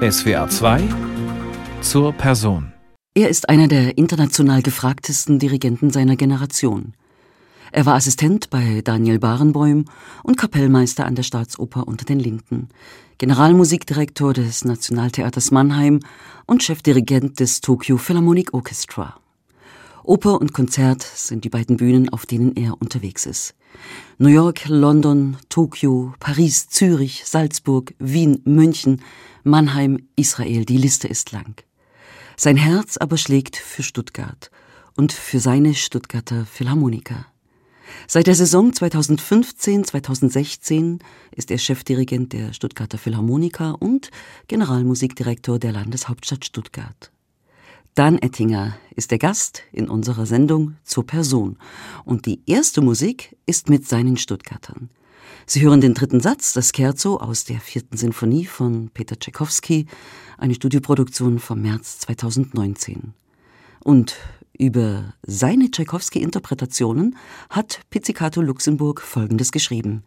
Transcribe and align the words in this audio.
SWR 0.00 0.48
2 0.48 0.88
zur 1.80 2.12
Person. 2.12 2.72
Er 3.14 3.28
ist 3.28 3.48
einer 3.48 3.66
der 3.66 3.98
international 3.98 4.62
gefragtesten 4.62 5.40
Dirigenten 5.40 5.90
seiner 5.90 6.14
Generation. 6.14 6.92
Er 7.72 7.84
war 7.84 7.96
Assistent 7.96 8.48
bei 8.48 8.80
Daniel 8.84 9.18
Barenboim 9.18 9.86
und 10.22 10.36
Kapellmeister 10.36 11.04
an 11.04 11.16
der 11.16 11.24
Staatsoper 11.24 11.88
unter 11.88 12.04
den 12.04 12.20
Linden, 12.20 12.68
Generalmusikdirektor 13.18 14.34
des 14.34 14.64
Nationaltheaters 14.64 15.50
Mannheim 15.50 15.98
und 16.46 16.62
Chefdirigent 16.62 17.40
des 17.40 17.60
Tokyo 17.60 17.96
Philharmonic 17.96 18.54
Orchestra. 18.54 19.18
Oper 20.04 20.40
und 20.40 20.52
Konzert 20.52 21.02
sind 21.02 21.42
die 21.42 21.50
beiden 21.50 21.76
Bühnen, 21.76 22.08
auf 22.08 22.24
denen 22.24 22.54
er 22.54 22.80
unterwegs 22.80 23.26
ist. 23.26 23.56
New 24.18 24.28
York, 24.28 24.66
London, 24.66 25.36
Tokio, 25.48 26.14
Paris, 26.18 26.68
Zürich, 26.68 27.24
Salzburg, 27.24 27.94
Wien, 27.98 28.40
München, 28.44 29.02
Mannheim, 29.44 30.08
Israel, 30.16 30.64
die 30.64 30.76
Liste 30.76 31.08
ist 31.08 31.32
lang. 31.32 31.62
Sein 32.36 32.56
Herz 32.56 32.96
aber 32.96 33.16
schlägt 33.16 33.56
für 33.56 33.82
Stuttgart 33.82 34.50
und 34.96 35.12
für 35.12 35.40
seine 35.40 35.74
Stuttgarter 35.74 36.46
Philharmoniker. 36.46 37.26
Seit 38.06 38.26
der 38.26 38.34
Saison 38.34 38.72
2015-2016 38.72 41.00
ist 41.34 41.50
er 41.50 41.58
Chefdirigent 41.58 42.32
der 42.32 42.52
Stuttgarter 42.52 42.98
Philharmoniker 42.98 43.80
und 43.80 44.10
Generalmusikdirektor 44.48 45.58
der 45.58 45.72
Landeshauptstadt 45.72 46.44
Stuttgart. 46.44 47.10
Dan 47.98 48.16
Ettinger 48.18 48.78
ist 48.94 49.10
der 49.10 49.18
Gast 49.18 49.64
in 49.72 49.88
unserer 49.88 50.24
Sendung 50.24 50.76
zur 50.84 51.04
Person. 51.04 51.58
Und 52.04 52.26
die 52.26 52.42
erste 52.46 52.80
Musik 52.80 53.36
ist 53.44 53.68
mit 53.68 53.88
seinen 53.88 54.16
Stuttgartern. 54.16 54.88
Sie 55.46 55.62
hören 55.62 55.80
den 55.80 55.94
dritten 55.94 56.20
Satz, 56.20 56.52
das 56.52 56.70
Scherzo 56.72 57.16
aus 57.16 57.42
der 57.44 57.58
vierten 57.58 57.96
Sinfonie 57.96 58.46
von 58.46 58.90
Peter 58.94 59.18
Tchaikovsky, 59.18 59.86
eine 60.36 60.54
Studioproduktion 60.54 61.40
vom 61.40 61.60
März 61.60 61.98
2019. 61.98 63.14
Und 63.82 64.14
über 64.56 65.14
seine 65.26 65.68
Tchaikovsky-Interpretationen 65.68 67.16
hat 67.50 67.80
Pizzicato 67.90 68.40
Luxemburg 68.40 69.00
Folgendes 69.00 69.50
geschrieben. 69.50 70.04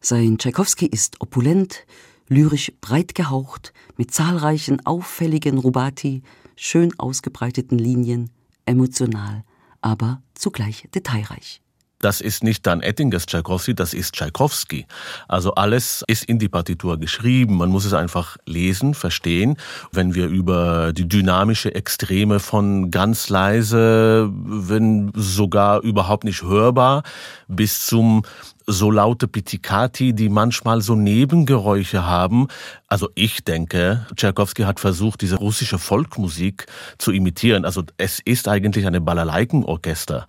Sein 0.00 0.38
Tchaikovsky 0.38 0.86
ist 0.86 1.20
opulent, 1.20 1.84
lyrisch 2.28 2.72
breit 2.80 3.14
gehaucht, 3.14 3.74
mit 3.98 4.10
zahlreichen 4.10 4.86
auffälligen 4.86 5.58
Rubati, 5.58 6.22
schön 6.60 6.92
ausgebreiteten 6.98 7.78
Linien, 7.78 8.30
emotional, 8.66 9.44
aber 9.80 10.22
zugleich 10.34 10.88
detailreich. 10.94 11.62
Das 12.00 12.22
ist 12.22 12.42
nicht 12.42 12.66
dann 12.66 12.80
Ettingers 12.80 13.26
Tchaikovsky, 13.26 13.74
das 13.74 13.92
ist 13.92 14.14
Tchaikovsky. 14.14 14.86
Also 15.28 15.54
alles 15.54 16.02
ist 16.06 16.24
in 16.24 16.38
die 16.38 16.48
Partitur 16.48 16.98
geschrieben. 16.98 17.58
Man 17.58 17.68
muss 17.68 17.84
es 17.84 17.92
einfach 17.92 18.38
lesen, 18.46 18.94
verstehen. 18.94 19.56
Wenn 19.92 20.14
wir 20.14 20.26
über 20.26 20.94
die 20.94 21.06
dynamische 21.06 21.74
Extreme 21.74 22.40
von 22.40 22.90
ganz 22.90 23.28
leise, 23.28 24.30
wenn 24.32 25.12
sogar 25.14 25.82
überhaupt 25.82 26.24
nicht 26.24 26.42
hörbar, 26.42 27.02
bis 27.48 27.84
zum 27.84 28.22
so 28.70 28.90
laute 28.90 29.28
Pizzicati, 29.28 30.12
die 30.12 30.28
manchmal 30.28 30.80
so 30.80 30.94
Nebengeräusche 30.94 32.06
haben. 32.06 32.48
Also 32.88 33.08
ich 33.14 33.44
denke, 33.44 34.06
Tchaikovsky 34.16 34.62
hat 34.62 34.80
versucht, 34.80 35.22
diese 35.22 35.36
russische 35.36 35.78
Volkmusik 35.78 36.66
zu 36.98 37.12
imitieren. 37.12 37.64
Also 37.64 37.82
es 37.96 38.20
ist 38.24 38.48
eigentlich 38.48 38.86
eine 38.86 39.00
Balalaikenorchester. 39.00 40.26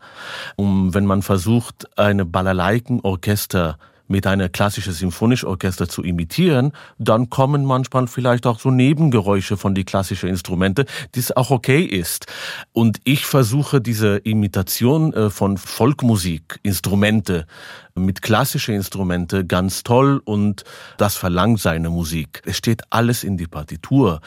Und 0.55 0.93
wenn 0.93 1.05
man 1.05 1.21
versucht, 1.21 1.87
eine 1.97 2.25
Balalaikenorchester 2.25 3.77
mit 4.11 4.27
einer 4.27 4.49
klassischen 4.49 4.93
Symphonieorchester 4.93 5.89
zu 5.89 6.03
imitieren, 6.03 6.73
dann 6.99 7.29
kommen 7.29 7.65
manchmal 7.65 8.07
vielleicht 8.07 8.45
auch 8.45 8.59
so 8.59 8.69
Nebengeräusche 8.69 9.57
von 9.57 9.73
die 9.73 9.85
klassischen 9.85 10.29
Instrumente, 10.29 10.85
das 11.13 11.35
auch 11.35 11.49
okay 11.49 11.81
ist. 11.83 12.27
Und 12.73 12.99
ich 13.05 13.25
versuche 13.25 13.81
diese 13.81 14.17
Imitation 14.17 15.13
äh, 15.13 15.29
von 15.29 15.57
Volkmusik, 15.57 16.59
Instrumente 16.61 17.47
mit 17.95 18.21
klassischen 18.21 18.75
Instrumente 18.75 19.45
ganz 19.45 19.83
toll 19.83 20.21
und 20.23 20.63
das 20.97 21.15
verlangt 21.15 21.59
seine 21.59 21.89
Musik. 21.89 22.41
Es 22.45 22.57
steht 22.57 22.83
alles 22.89 23.23
in 23.23 23.37
die 23.37 23.47
Partitur. 23.47 24.21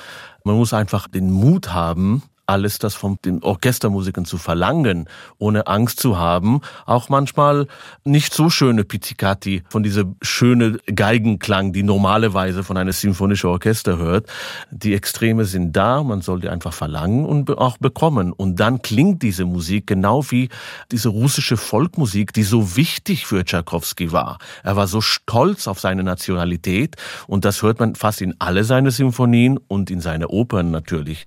Man 0.45 0.57
muss 0.57 0.75
einfach 0.75 1.09
den 1.09 1.31
Mut 1.31 1.73
haben, 1.73 2.23
alles 2.47 2.79
das 2.79 2.95
von 2.95 3.19
den 3.25 3.43
Orchestermusikern 3.43 4.25
zu 4.25 4.39
verlangen, 4.39 5.09
ohne 5.39 5.67
Angst 5.67 6.01
zu 6.01 6.19
haben. 6.19 6.61
Auch 6.87 7.09
manchmal 7.09 7.67
nicht 8.05 8.35
so 8.35 8.51
schöne 8.51 8.85
Pizzicati 8.85 9.63
von 9.69 9.83
dieser 9.83 10.05
schöne 10.23 10.79
Geigenklang, 10.87 11.73
die 11.73 11.83
normalerweise 11.83 12.65
von 12.65 12.77
einer 12.77 12.93
symphonischen 12.93 13.51
Orchester 13.51 13.99
hört. 13.99 14.29
Die 14.71 14.95
Extreme 14.95 15.45
sind 15.45 15.73
da, 15.73 16.03
man 16.03 16.21
soll 16.21 16.41
die 16.41 16.49
einfach 16.49 16.73
verlangen 16.73 17.25
und 17.25 17.51
auch 17.51 17.79
bekommen. 17.79 18.33
Und 18.33 18.61
dann 18.61 18.83
klingt 18.83 19.23
diese 19.23 19.45
Musik 19.45 19.87
genau 19.87 20.25
wie 20.31 20.49
diese 20.91 21.09
russische 21.09 21.57
Volkmusik, 21.57 22.33
die 22.33 22.43
so 22.43 22.77
wichtig 22.77 23.27
für 23.27 23.45
Tchaikovsky 23.45 24.13
war. 24.13 24.39
Er 24.63 24.77
war 24.77 24.87
so 24.87 25.01
stolz 25.01 25.67
auf 25.67 25.81
seine 25.81 26.03
Nationalität 26.03 26.97
und 27.27 27.45
das 27.45 27.63
hört 27.63 27.81
man 27.81 27.95
fast 27.95 28.21
in 28.21 28.35
alle 28.39 28.65
seine 28.65 28.91
Symphonien 28.91 29.59
und 29.69 29.91
in 29.91 30.01
seine 30.01 30.29
Opern 30.29 30.71
natürlich. 30.71 31.27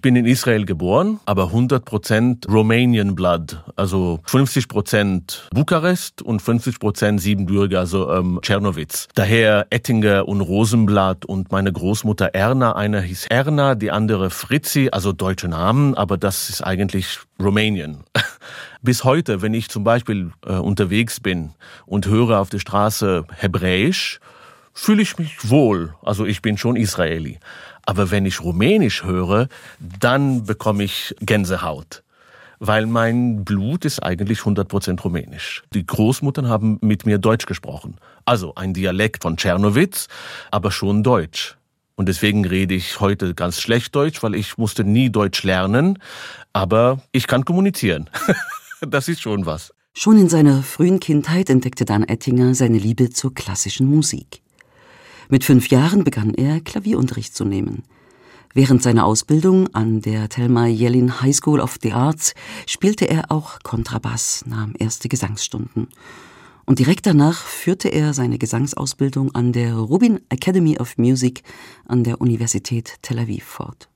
Ich 0.00 0.02
bin 0.02 0.16
in 0.16 0.24
Israel 0.24 0.64
geboren, 0.64 1.20
aber 1.26 1.48
100% 1.52 2.50
Romanian 2.50 3.14
Blood, 3.14 3.62
also 3.76 4.20
50% 4.26 5.50
Bukarest 5.52 6.22
und 6.22 6.40
50% 6.40 7.18
Siebenbürger, 7.20 7.80
also 7.80 8.10
ähm, 8.10 8.38
Czernowitz. 8.40 9.08
Daher 9.14 9.66
Ettinger 9.68 10.26
und 10.26 10.40
Rosenblatt 10.40 11.26
und 11.26 11.52
meine 11.52 11.70
Großmutter 11.70 12.28
Erna, 12.32 12.76
eine 12.76 13.02
hieß 13.02 13.26
Erna, 13.26 13.74
die 13.74 13.90
andere 13.90 14.30
Fritzi, 14.30 14.88
also 14.90 15.12
deutsche 15.12 15.48
Namen, 15.48 15.94
aber 15.94 16.16
das 16.16 16.48
ist 16.48 16.62
eigentlich 16.62 17.18
Romanian. 17.38 18.04
Bis 18.80 19.04
heute, 19.04 19.42
wenn 19.42 19.52
ich 19.52 19.68
zum 19.68 19.84
Beispiel 19.84 20.30
äh, 20.46 20.54
unterwegs 20.54 21.20
bin 21.20 21.50
und 21.84 22.06
höre 22.06 22.40
auf 22.40 22.48
der 22.48 22.60
Straße 22.60 23.26
Hebräisch, 23.36 24.18
fühle 24.72 25.02
ich 25.02 25.18
mich 25.18 25.50
wohl. 25.50 25.94
Also 26.02 26.26
ich 26.26 26.42
bin 26.42 26.58
schon 26.58 26.76
Israeli. 26.76 27.38
Aber 27.86 28.10
wenn 28.10 28.26
ich 28.26 28.42
Rumänisch 28.42 29.04
höre, 29.04 29.48
dann 29.78 30.44
bekomme 30.44 30.84
ich 30.84 31.14
Gänsehaut. 31.20 32.02
Weil 32.58 32.86
mein 32.86 33.44
Blut 33.44 33.84
ist 33.84 34.02
eigentlich 34.02 34.40
100% 34.40 35.00
rumänisch. 35.00 35.62
Die 35.72 35.86
Großmuttern 35.86 36.48
haben 36.48 36.78
mit 36.82 37.06
mir 37.06 37.18
Deutsch 37.18 37.46
gesprochen. 37.46 37.96
Also 38.26 38.54
ein 38.54 38.74
Dialekt 38.74 39.22
von 39.22 39.36
Czernowitz, 39.36 40.08
aber 40.50 40.70
schon 40.70 41.02
Deutsch. 41.02 41.56
Und 41.96 42.06
deswegen 42.06 42.44
rede 42.44 42.74
ich 42.74 43.00
heute 43.00 43.34
ganz 43.34 43.60
schlecht 43.60 43.94
Deutsch, 43.94 44.22
weil 44.22 44.34
ich 44.34 44.56
musste 44.58 44.84
nie 44.84 45.10
Deutsch 45.10 45.42
lernen. 45.42 45.98
Aber 46.52 47.02
ich 47.12 47.26
kann 47.26 47.44
kommunizieren. 47.44 48.08
das 48.80 49.08
ist 49.08 49.22
schon 49.22 49.46
was. 49.46 49.72
Schon 49.94 50.18
in 50.18 50.28
seiner 50.28 50.62
frühen 50.62 51.00
Kindheit 51.00 51.50
entdeckte 51.50 51.84
Dan 51.84 52.04
Ettinger 52.04 52.54
seine 52.54 52.78
Liebe 52.78 53.10
zur 53.10 53.34
klassischen 53.34 53.86
Musik. 53.86 54.42
Mit 55.32 55.44
fünf 55.44 55.68
Jahren 55.68 56.02
begann 56.02 56.34
er 56.34 56.60
Klavierunterricht 56.60 57.36
zu 57.36 57.44
nehmen. 57.44 57.84
Während 58.52 58.82
seiner 58.82 59.06
Ausbildung 59.06 59.72
an 59.72 60.00
der 60.00 60.28
Thelma 60.28 60.66
Yellin 60.66 61.20
High 61.20 61.36
School 61.36 61.60
of 61.60 61.78
the 61.80 61.92
Arts 61.92 62.34
spielte 62.66 63.08
er 63.08 63.30
auch 63.30 63.60
Kontrabass, 63.62 64.44
nahm 64.46 64.74
erste 64.76 65.08
Gesangsstunden. 65.08 65.86
Und 66.66 66.80
direkt 66.80 67.06
danach 67.06 67.44
führte 67.44 67.88
er 67.90 68.12
seine 68.12 68.38
Gesangsausbildung 68.38 69.32
an 69.32 69.52
der 69.52 69.76
Rubin 69.76 70.20
Academy 70.30 70.78
of 70.78 70.98
Music 70.98 71.44
an 71.86 72.02
der 72.02 72.20
Universität 72.20 72.96
Tel 73.02 73.20
Aviv 73.20 73.44
fort. 73.44 73.89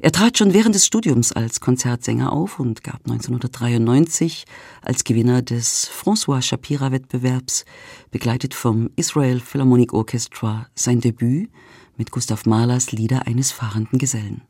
Er 0.00 0.12
trat 0.12 0.38
schon 0.38 0.52
während 0.52 0.74
des 0.74 0.86
Studiums 0.86 1.32
als 1.32 1.60
Konzertsänger 1.60 2.32
auf 2.32 2.58
und 2.58 2.84
gab 2.84 3.00
1993 3.04 4.44
als 4.82 5.04
Gewinner 5.04 5.42
des 5.42 5.88
François 5.88 6.42
Shapira 6.42 6.92
Wettbewerbs, 6.92 7.64
begleitet 8.10 8.54
vom 8.54 8.90
Israel 8.96 9.40
Philharmonic 9.40 9.92
Orchestra, 9.92 10.66
sein 10.74 11.00
Debüt 11.00 11.50
mit 11.96 12.10
Gustav 12.10 12.46
Mahlers 12.46 12.92
Lieder 12.92 13.26
eines 13.26 13.52
fahrenden 13.52 13.98
Gesellen. 13.98 14.42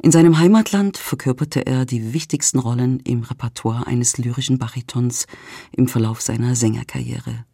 In 0.00 0.12
seinem 0.12 0.38
Heimatland 0.38 0.96
verkörperte 0.96 1.66
er 1.66 1.84
die 1.84 2.12
wichtigsten 2.14 2.60
Rollen 2.60 3.00
im 3.00 3.24
Repertoire 3.24 3.86
eines 3.88 4.16
lyrischen 4.16 4.58
Baritons 4.58 5.26
im 5.72 5.88
Verlauf 5.88 6.20
seiner 6.20 6.54
Sängerkarriere. 6.54 7.44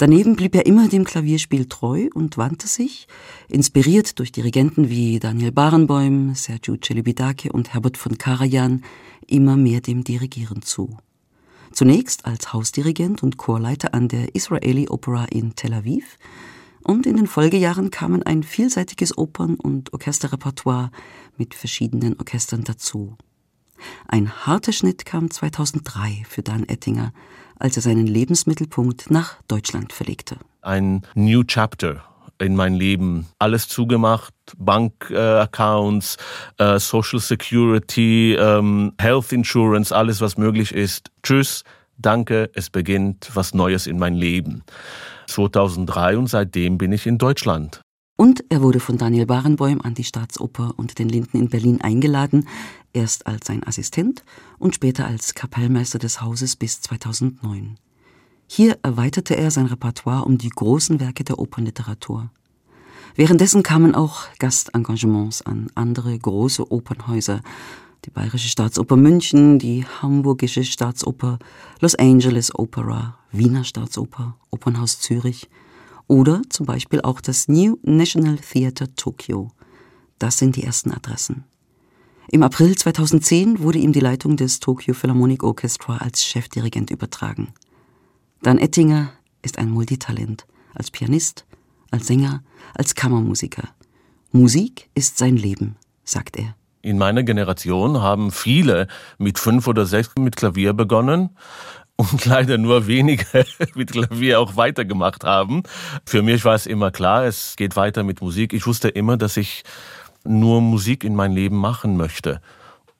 Daneben 0.00 0.34
blieb 0.34 0.54
er 0.54 0.64
immer 0.64 0.88
dem 0.88 1.04
Klavierspiel 1.04 1.66
treu 1.66 2.08
und 2.14 2.38
wandte 2.38 2.66
sich, 2.66 3.06
inspiriert 3.50 4.18
durch 4.18 4.32
Dirigenten 4.32 4.88
wie 4.88 5.20
Daniel 5.20 5.52
Barenboim, 5.52 6.34
Sergio 6.34 6.78
Celibidake 6.82 7.52
und 7.52 7.74
Herbert 7.74 7.98
von 7.98 8.16
Karajan, 8.16 8.82
immer 9.26 9.58
mehr 9.58 9.82
dem 9.82 10.02
Dirigieren 10.02 10.62
zu. 10.62 10.96
Zunächst 11.72 12.24
als 12.24 12.54
Hausdirigent 12.54 13.22
und 13.22 13.36
Chorleiter 13.36 13.92
an 13.92 14.08
der 14.08 14.34
Israeli 14.34 14.88
Opera 14.88 15.26
in 15.26 15.54
Tel 15.54 15.74
Aviv 15.74 16.16
und 16.82 17.04
in 17.04 17.16
den 17.16 17.26
Folgejahren 17.26 17.90
kamen 17.90 18.22
ein 18.22 18.42
vielseitiges 18.42 19.18
Opern- 19.18 19.56
und 19.56 19.92
Orchesterrepertoire 19.92 20.92
mit 21.36 21.52
verschiedenen 21.52 22.18
Orchestern 22.18 22.64
dazu. 22.64 23.18
Ein 24.08 24.30
harter 24.46 24.72
Schnitt 24.72 25.04
kam 25.04 25.30
2003 25.30 26.24
für 26.28 26.42
Dan 26.42 26.68
Ettinger, 26.68 27.12
als 27.58 27.76
er 27.76 27.82
seinen 27.82 28.06
Lebensmittelpunkt 28.06 29.10
nach 29.10 29.40
Deutschland 29.48 29.92
verlegte. 29.92 30.36
Ein 30.62 31.02
New 31.14 31.44
Chapter 31.44 32.02
in 32.40 32.56
mein 32.56 32.74
Leben. 32.74 33.26
Alles 33.38 33.68
zugemacht, 33.68 34.34
Bankaccounts, 34.56 36.16
äh, 36.58 36.76
äh, 36.76 36.78
Social 36.78 37.20
Security, 37.20 38.34
ähm, 38.34 38.92
Health 38.98 39.32
Insurance, 39.32 39.94
alles 39.94 40.20
was 40.20 40.36
möglich 40.38 40.74
ist. 40.74 41.10
Tschüss, 41.22 41.64
danke, 41.98 42.50
es 42.54 42.70
beginnt 42.70 43.30
was 43.34 43.54
Neues 43.54 43.86
in 43.86 43.98
mein 43.98 44.14
Leben. 44.14 44.62
2003 45.28 46.16
und 46.16 46.26
seitdem 46.26 46.78
bin 46.78 46.92
ich 46.92 47.06
in 47.06 47.18
Deutschland. 47.18 47.82
Und 48.20 48.44
er 48.50 48.60
wurde 48.60 48.80
von 48.80 48.98
Daniel 48.98 49.24
Barenboim 49.24 49.80
an 49.80 49.94
die 49.94 50.04
Staatsoper 50.04 50.74
und 50.76 50.98
den 50.98 51.08
Linden 51.08 51.38
in 51.38 51.48
Berlin 51.48 51.80
eingeladen, 51.80 52.46
erst 52.92 53.26
als 53.26 53.46
sein 53.46 53.66
Assistent 53.66 54.24
und 54.58 54.74
später 54.74 55.06
als 55.06 55.32
Kapellmeister 55.32 55.98
des 55.98 56.20
Hauses 56.20 56.54
bis 56.54 56.82
2009. 56.82 57.78
Hier 58.46 58.78
erweiterte 58.82 59.38
er 59.38 59.50
sein 59.50 59.64
Repertoire 59.64 60.26
um 60.26 60.36
die 60.36 60.50
großen 60.50 61.00
Werke 61.00 61.24
der 61.24 61.38
Opernliteratur. 61.38 62.28
Währenddessen 63.14 63.62
kamen 63.62 63.94
auch 63.94 64.24
Gastengagements 64.38 65.40
an 65.40 65.70
andere 65.74 66.18
große 66.18 66.70
Opernhäuser, 66.70 67.40
die 68.04 68.10
Bayerische 68.10 68.50
Staatsoper 68.50 68.96
München, 68.96 69.58
die 69.58 69.86
Hamburgische 69.86 70.64
Staatsoper, 70.64 71.38
Los 71.80 71.94
Angeles 71.94 72.54
Opera, 72.54 73.16
Wiener 73.32 73.64
Staatsoper, 73.64 74.36
Opernhaus 74.50 75.00
Zürich 75.00 75.48
oder 76.10 76.42
zum 76.48 76.66
Beispiel 76.66 77.00
auch 77.02 77.20
das 77.20 77.46
New 77.46 77.78
National 77.82 78.36
Theatre 78.36 78.92
Tokyo. 78.96 79.52
Das 80.18 80.38
sind 80.38 80.56
die 80.56 80.64
ersten 80.64 80.90
Adressen. 80.90 81.44
Im 82.32 82.42
April 82.42 82.76
2010 82.76 83.60
wurde 83.60 83.78
ihm 83.78 83.92
die 83.92 84.00
Leitung 84.00 84.36
des 84.36 84.58
Tokyo 84.58 84.92
Philharmonic 84.92 85.44
Orchestra 85.44 85.98
als 85.98 86.24
Chefdirigent 86.24 86.90
übertragen. 86.90 87.54
Dan 88.42 88.58
Ettinger 88.58 89.12
ist 89.42 89.58
ein 89.58 89.70
Multitalent, 89.70 90.46
als 90.74 90.90
Pianist, 90.90 91.46
als 91.92 92.08
Sänger, 92.08 92.42
als 92.74 92.96
Kammermusiker. 92.96 93.68
Musik 94.32 94.90
ist 94.96 95.16
sein 95.16 95.36
Leben, 95.36 95.76
sagt 96.02 96.36
er. 96.36 96.56
In 96.82 96.98
meiner 96.98 97.22
Generation 97.22 98.00
haben 98.00 98.32
viele 98.32 98.88
mit 99.18 99.38
fünf 99.38 99.68
oder 99.68 99.86
sechs 99.86 100.10
mit 100.18 100.34
Klavier 100.34 100.72
begonnen 100.72 101.30
und 102.00 102.24
leider 102.24 102.56
nur 102.56 102.86
wenige 102.86 103.44
mit 103.74 103.92
Klavier 103.92 104.40
auch 104.40 104.56
weitergemacht 104.56 105.24
haben. 105.24 105.62
Für 106.06 106.22
mich 106.22 106.44
war 106.44 106.54
es 106.54 106.66
immer 106.66 106.90
klar, 106.90 107.24
es 107.24 107.56
geht 107.56 107.76
weiter 107.76 108.02
mit 108.02 108.22
Musik. 108.22 108.52
Ich 108.54 108.66
wusste 108.66 108.88
immer, 108.88 109.16
dass 109.16 109.36
ich 109.36 109.64
nur 110.24 110.60
Musik 110.60 111.04
in 111.04 111.14
mein 111.14 111.32
Leben 111.32 111.56
machen 111.56 111.96
möchte. 111.96 112.40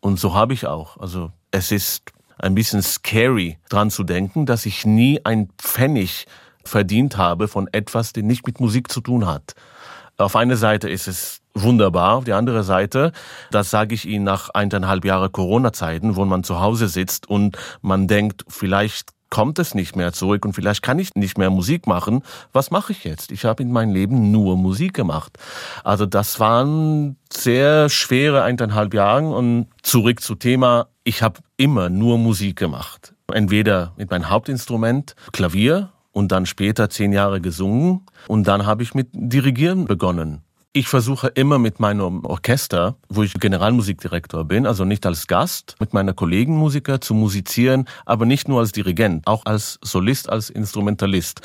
Und 0.00 0.19
so 0.19 0.35
habe 0.35 0.52
ich 0.52 0.66
auch. 0.66 0.99
Also 0.99 1.33
es 1.50 1.73
ist 1.73 2.12
ein 2.38 2.54
bisschen 2.54 2.83
scary 2.83 3.59
dran 3.69 3.90
zu 3.90 4.04
denken, 4.04 4.47
dass 4.47 4.66
ich 4.66 4.85
nie 4.85 5.21
ein 5.25 5.49
Pfennig 5.59 6.26
verdient 6.64 7.16
habe 7.16 7.49
von 7.49 7.69
etwas, 7.73 8.12
das 8.12 8.23
nicht 8.23 8.47
mit 8.47 8.61
Musik 8.61 8.90
zu 8.90 9.00
tun 9.00 9.26
hat. 9.26 9.54
Auf 10.20 10.36
einer 10.36 10.56
Seite 10.56 10.88
ist 10.88 11.08
es 11.08 11.40
wunderbar, 11.54 12.16
auf 12.16 12.24
die 12.24 12.34
andere 12.34 12.62
Seite, 12.62 13.12
das 13.50 13.70
sage 13.70 13.94
ich 13.94 14.06
Ihnen 14.06 14.24
nach 14.24 14.50
eineinhalb 14.50 15.04
Jahre 15.04 15.30
Corona-Zeiten, 15.30 16.14
wo 16.14 16.24
man 16.24 16.44
zu 16.44 16.60
Hause 16.60 16.88
sitzt 16.88 17.28
und 17.28 17.56
man 17.80 18.06
denkt, 18.06 18.44
vielleicht 18.48 19.10
kommt 19.30 19.58
es 19.58 19.74
nicht 19.74 19.96
mehr 19.96 20.12
zurück 20.12 20.44
und 20.44 20.52
vielleicht 20.52 20.82
kann 20.82 20.98
ich 20.98 21.14
nicht 21.14 21.38
mehr 21.38 21.50
Musik 21.50 21.86
machen. 21.86 22.22
Was 22.52 22.70
mache 22.70 22.92
ich 22.92 23.04
jetzt? 23.04 23.32
Ich 23.32 23.44
habe 23.44 23.62
in 23.62 23.72
meinem 23.72 23.94
Leben 23.94 24.30
nur 24.30 24.56
Musik 24.56 24.92
gemacht. 24.92 25.38
Also 25.84 26.04
das 26.04 26.38
waren 26.38 27.16
sehr 27.32 27.88
schwere 27.88 28.42
eineinhalb 28.42 28.92
Jahre 28.92 29.30
und 29.30 29.68
zurück 29.82 30.20
zu 30.20 30.34
Thema, 30.34 30.88
ich 31.04 31.22
habe 31.22 31.40
immer 31.56 31.88
nur 31.88 32.18
Musik 32.18 32.56
gemacht. 32.56 33.14
Entweder 33.32 33.92
mit 33.96 34.10
meinem 34.10 34.28
Hauptinstrument, 34.28 35.14
Klavier, 35.32 35.90
und 36.12 36.33
dann 36.33 36.47
später 36.47 36.90
zehn 36.90 37.12
Jahre 37.12 37.40
gesungen 37.40 38.02
und 38.29 38.49
dann 38.49 38.67
habe 38.67 38.83
ich 38.83 38.95
mit 38.95 39.09
Dirigieren 39.12 39.85
begonnen. 39.85 40.43
Ich 40.73 40.87
versuche 40.87 41.26
immer 41.26 41.59
mit 41.59 41.81
meinem 41.81 42.25
Orchester, 42.25 42.95
wo 43.09 43.25
ich 43.25 43.35
Generalmusikdirektor 43.35 44.45
bin, 44.45 44.67
also 44.67 44.85
nicht 44.85 45.05
als 45.05 45.26
Gast, 45.26 45.75
mit 45.81 45.93
meiner 45.95 46.12
Kollegenmusiker 46.12 47.00
zu 47.00 47.12
musizieren, 47.12 47.87
aber 48.07 48.25
nicht 48.25 48.47
nur 48.47 48.61
als 48.61 48.71
Dirigent, 48.71 49.26
auch 49.26 49.47
als 49.47 49.81
Solist, 49.83 50.29
als 50.29 50.49
Instrumentalist. 50.49 51.40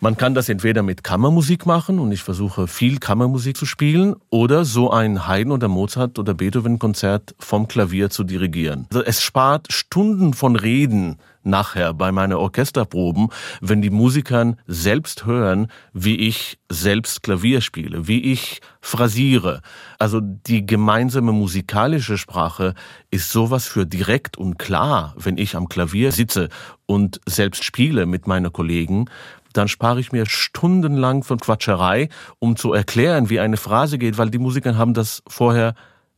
Man 0.00 0.16
kann 0.16 0.34
das 0.34 0.48
entweder 0.48 0.82
mit 0.82 1.04
Kammermusik 1.04 1.64
machen 1.64 2.00
und 2.00 2.10
ich 2.10 2.24
versuche 2.24 2.66
viel 2.66 2.98
Kammermusik 2.98 3.56
zu 3.56 3.66
spielen 3.66 4.16
oder 4.30 4.64
so 4.64 4.90
ein 4.90 5.28
Haydn 5.28 5.52
oder 5.52 5.68
Mozart 5.68 6.18
oder 6.18 6.34
Beethoven 6.34 6.80
Konzert 6.80 7.36
vom 7.38 7.68
Klavier 7.68 8.10
zu 8.10 8.24
dirigieren. 8.24 8.88
Also 8.90 9.04
es 9.04 9.22
spart 9.22 9.72
Stunden 9.72 10.34
von 10.34 10.56
Reden 10.56 11.18
nachher 11.42 11.94
bei 11.94 12.12
meinen 12.12 12.34
Orchesterproben, 12.34 13.28
wenn 13.60 13.82
die 13.82 13.90
Musikern 13.90 14.56
selbst 14.66 15.26
hören, 15.26 15.68
wie 15.92 16.16
ich 16.16 16.58
selbst 16.68 17.22
Klavier 17.22 17.60
spiele, 17.60 18.06
wie 18.06 18.32
ich 18.32 18.60
phrasiere. 18.80 19.62
Also 19.98 20.20
die 20.20 20.66
gemeinsame 20.66 21.32
musikalische 21.32 22.18
Sprache 22.18 22.74
ist 23.10 23.30
sowas 23.30 23.66
für 23.66 23.86
direkt 23.86 24.36
und 24.36 24.58
klar, 24.58 25.14
wenn 25.16 25.38
ich 25.38 25.56
am 25.56 25.68
Klavier 25.68 26.12
sitze 26.12 26.48
und 26.86 27.20
selbst 27.26 27.64
spiele 27.64 28.06
mit 28.06 28.26
meinen 28.26 28.52
Kollegen, 28.52 29.06
dann 29.52 29.68
spare 29.68 30.00
ich 30.00 30.12
mir 30.12 30.26
stundenlang 30.26 31.24
von 31.24 31.38
Quatscherei, 31.38 32.08
um 32.38 32.56
zu 32.56 32.72
erklären, 32.72 33.30
wie 33.30 33.40
eine 33.40 33.56
Phrase 33.56 33.98
geht, 33.98 34.18
weil 34.18 34.30
die 34.30 34.38
Musiker 34.38 34.76
haben 34.76 34.94
das 34.94 35.22
vorher 35.26 35.74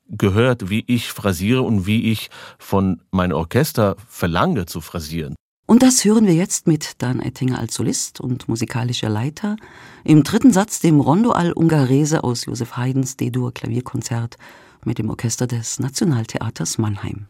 gehört, 0.09 0.71
wie 0.71 0.85
ich 0.87 1.13
phrasiere 1.13 1.63
und 1.63 1.87
wie 1.87 2.11
ich 2.11 2.31
von 2.59 3.01
meinem 3.11 3.37
Orchester 3.37 3.97
verlange 4.09 4.67
zu 4.67 4.81
phrasieren. 4.81 5.35
Und 5.67 5.83
das 5.83 6.05
hören 6.05 6.27
wir 6.27 6.35
jetzt 6.35 6.67
mit 6.67 7.01
Dan 7.03 7.21
Ettinger 7.21 7.59
als 7.59 7.75
Solist 7.75 8.21
und 8.21 8.49
musikalischer 8.49 9.09
Leiter 9.09 9.57
im 10.05 10.23
dritten 10.23 10.53
Satz 10.53 10.81
dem 10.81 11.01
Rondo 11.01 11.31
al 11.31 11.53
Ungarese 11.53 12.25
aus 12.25 12.45
Josef 12.47 12.77
Haydns 12.77 13.17
D-Dur 13.17 13.55
Klavierkonzert 13.55 14.37
mit 14.85 14.99
dem 14.99 15.09
Orchester 15.09 15.47
des 15.47 15.79
Nationaltheaters 15.79 16.79
Mannheim. 16.79 17.27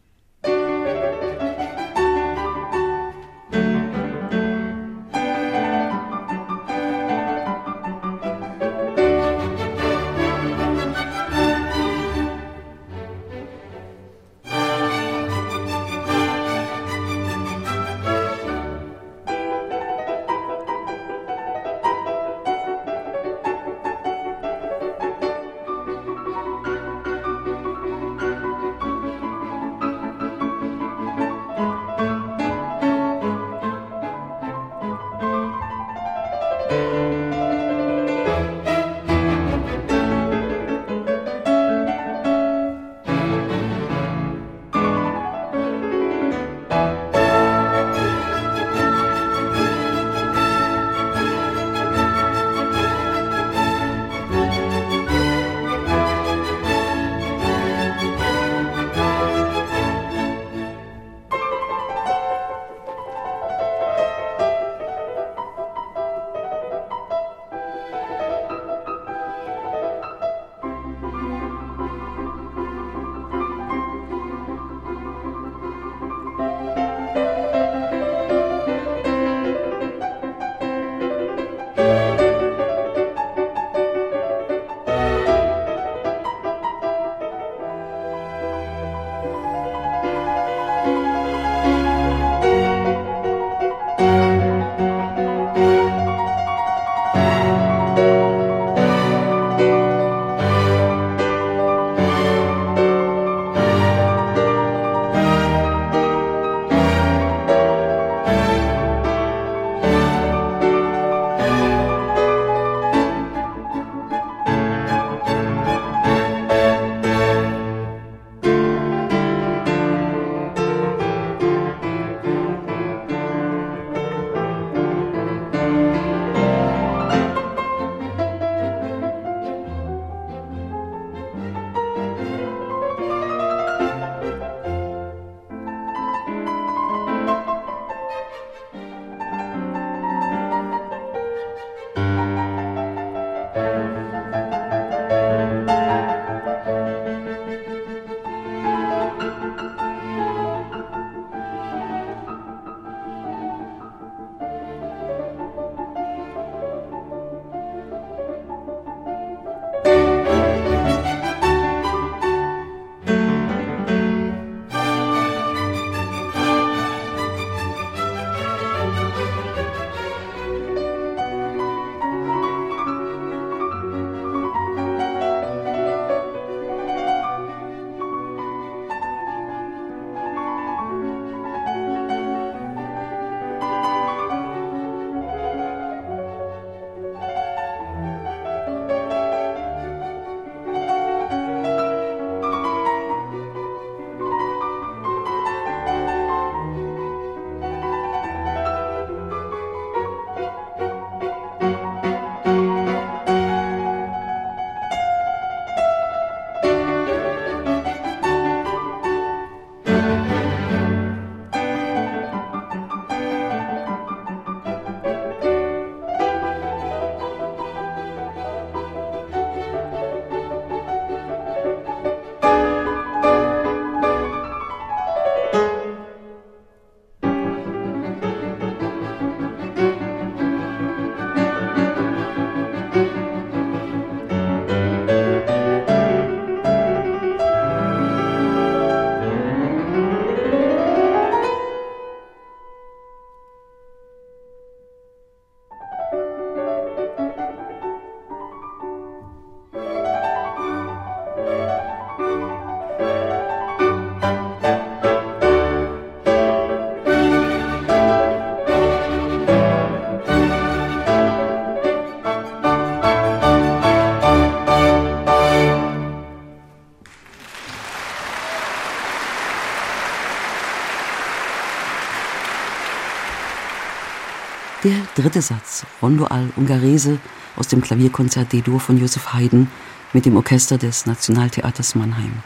Dritte 275.23 275.41
Satz, 275.41 275.85
Rondo 276.01 276.25
al 276.25 276.49
Ungarese 276.57 277.17
aus 277.55 277.69
dem 277.69 277.81
Klavierkonzert 277.81 278.51
D-Dur 278.51 278.81
von 278.81 278.97
Josef 278.97 279.33
Haydn 279.33 279.69
mit 280.11 280.25
dem 280.25 280.35
Orchester 280.35 280.77
des 280.77 281.05
Nationaltheaters 281.05 281.95
Mannheim. 281.95 282.43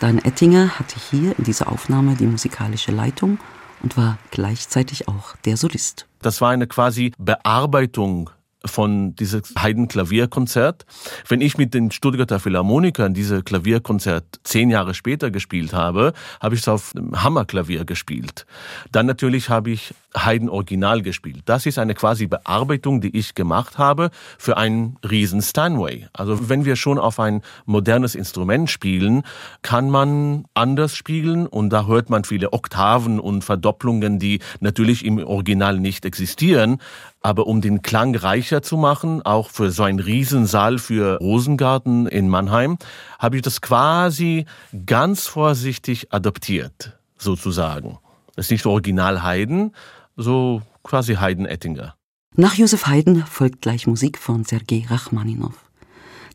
Dan 0.00 0.18
Ettinger 0.18 0.78
hatte 0.78 0.96
hier 0.98 1.38
in 1.38 1.44
dieser 1.44 1.70
Aufnahme 1.70 2.14
die 2.14 2.26
musikalische 2.26 2.92
Leitung 2.92 3.38
und 3.82 3.98
war 3.98 4.16
gleichzeitig 4.30 5.06
auch 5.06 5.36
der 5.44 5.58
Solist. 5.58 6.06
Das 6.22 6.40
war 6.40 6.50
eine 6.50 6.66
quasi 6.66 7.12
Bearbeitung 7.18 8.30
von 8.64 9.14
diesem 9.14 9.42
Haydn-Klavierkonzert. 9.58 10.86
Wenn 11.28 11.40
ich 11.40 11.58
mit 11.58 11.74
den 11.74 11.90
Stuttgarter 11.90 12.40
Philharmonikern 12.40 13.14
diese 13.14 13.42
Klavierkonzert 13.42 14.40
zehn 14.44 14.70
Jahre 14.70 14.94
später 14.94 15.30
gespielt 15.30 15.72
habe, 15.72 16.12
habe 16.40 16.54
ich 16.54 16.62
es 16.62 16.68
auf 16.68 16.92
Hammerklavier 17.14 17.84
gespielt. 17.84 18.46
Dann 18.92 19.06
natürlich 19.06 19.48
habe 19.48 19.70
ich 19.70 19.94
Haydn 20.16 20.48
Original 20.48 21.02
gespielt. 21.02 21.42
Das 21.46 21.66
ist 21.66 21.78
eine 21.78 21.94
quasi 21.94 22.26
Bearbeitung, 22.26 23.00
die 23.00 23.16
ich 23.16 23.34
gemacht 23.34 23.78
habe 23.78 24.10
für 24.38 24.56
einen 24.56 24.96
riesen 25.08 25.42
Steinway. 25.42 26.06
Also 26.12 26.48
wenn 26.48 26.64
wir 26.64 26.76
schon 26.76 26.98
auf 26.98 27.18
ein 27.18 27.42
modernes 27.66 28.14
Instrument 28.14 28.70
spielen, 28.70 29.22
kann 29.62 29.90
man 29.90 30.44
anders 30.54 30.94
spielen 30.94 31.46
und 31.46 31.70
da 31.70 31.86
hört 31.86 32.10
man 32.10 32.24
viele 32.24 32.52
Oktaven 32.52 33.18
und 33.18 33.42
Verdopplungen, 33.42 34.18
die 34.18 34.40
natürlich 34.60 35.04
im 35.04 35.18
Original 35.18 35.78
nicht 35.78 36.04
existieren. 36.04 36.78
Aber 37.24 37.46
um 37.46 37.62
den 37.62 37.80
Klang 37.80 38.14
reicher 38.14 38.60
zu 38.60 38.76
machen, 38.76 39.22
auch 39.22 39.48
für 39.48 39.70
so 39.70 39.82
einen 39.82 39.98
Riesensaal 39.98 40.78
für 40.78 41.16
Rosengarten 41.20 42.06
in 42.06 42.28
Mannheim, 42.28 42.76
habe 43.18 43.36
ich 43.36 43.42
das 43.42 43.62
quasi 43.62 44.44
ganz 44.84 45.26
vorsichtig 45.26 46.12
adaptiert, 46.12 46.98
sozusagen. 47.16 47.98
Das 48.36 48.46
ist 48.46 48.50
nicht 48.50 48.66
original 48.66 49.22
Haydn, 49.22 49.72
so 50.16 50.60
quasi 50.82 51.14
Haydn-Ettinger. 51.14 51.94
Nach 52.36 52.52
Josef 52.56 52.86
Haydn 52.86 53.24
folgt 53.24 53.62
gleich 53.62 53.86
Musik 53.86 54.18
von 54.18 54.44
Sergei 54.44 54.84
Rachmaninow. 54.86 55.54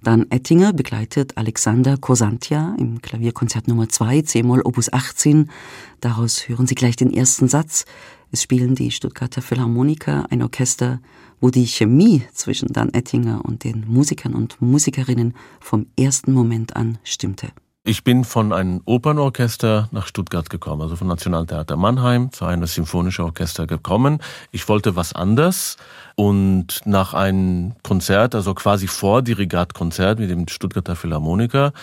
Dann 0.02 0.32
Ettinger 0.32 0.74
begleitet 0.74 1.38
Alexander 1.38 1.98
Kosantia 1.98 2.76
im 2.80 3.00
Klavierkonzert 3.02 3.68
Nummer 3.68 3.90
2, 3.90 4.24
C-Moll 4.24 4.62
Opus 4.64 4.92
18. 4.92 5.52
Daraus 6.02 6.48
hören 6.48 6.66
Sie 6.66 6.76
gleich 6.76 6.96
den 6.96 7.14
ersten 7.14 7.48
Satz. 7.48 7.86
Es 8.32 8.44
spielen 8.44 8.76
die 8.76 8.92
Stuttgarter 8.92 9.42
Philharmoniker, 9.42 10.28
ein 10.30 10.44
Orchester, 10.44 11.00
wo 11.40 11.50
die 11.50 11.66
Chemie 11.66 12.22
zwischen 12.32 12.72
Dan 12.72 12.94
Ettinger 12.94 13.44
und 13.44 13.64
den 13.64 13.86
Musikern 13.88 14.36
und 14.36 14.62
Musikerinnen 14.62 15.34
vom 15.60 15.88
ersten 15.98 16.34
Moment 16.34 16.76
an 16.76 17.00
stimmte. 17.04 17.48
Ich 17.86 18.04
bin 18.04 18.24
von 18.24 18.54
einem 18.54 18.82
Opernorchester 18.86 19.90
nach 19.92 20.06
Stuttgart 20.06 20.48
gekommen, 20.48 20.84
also 20.84 20.96
vom 20.96 21.08
Nationaltheater 21.08 21.76
Mannheim 21.76 22.32
zu 22.32 22.46
einem 22.46 22.68
symphonischen 22.68 23.26
Orchester 23.26 23.66
gekommen. 23.66 24.20
Ich 24.52 24.70
wollte 24.70 24.96
was 24.96 25.14
anderes 25.14 25.78
und 26.16 26.82
nach 26.86 27.16
einem 27.16 27.74
Konzert, 27.82 28.36
also 28.36 28.54
quasi 28.54 28.86
vor 28.86 29.24
Dirigatkonzert 29.24 30.20
mit 30.20 30.30
dem 30.30 30.48
Stuttgarter 30.48 30.96
Philharmoniker, 30.96 31.74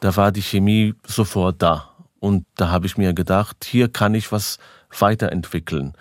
da 0.00 0.14
war 0.14 0.30
die 0.30 0.42
Chemie 0.42 0.94
sofort 1.04 1.60
da. 1.60 1.90
Und 2.20 2.44
da 2.54 2.70
habe 2.70 2.86
ich 2.86 2.96
mir 2.96 3.12
gedacht, 3.12 3.64
hier 3.64 3.88
kann 3.88 4.14
ich 4.14 4.30
was 4.30 4.58
weiterentwickeln. 4.98 5.94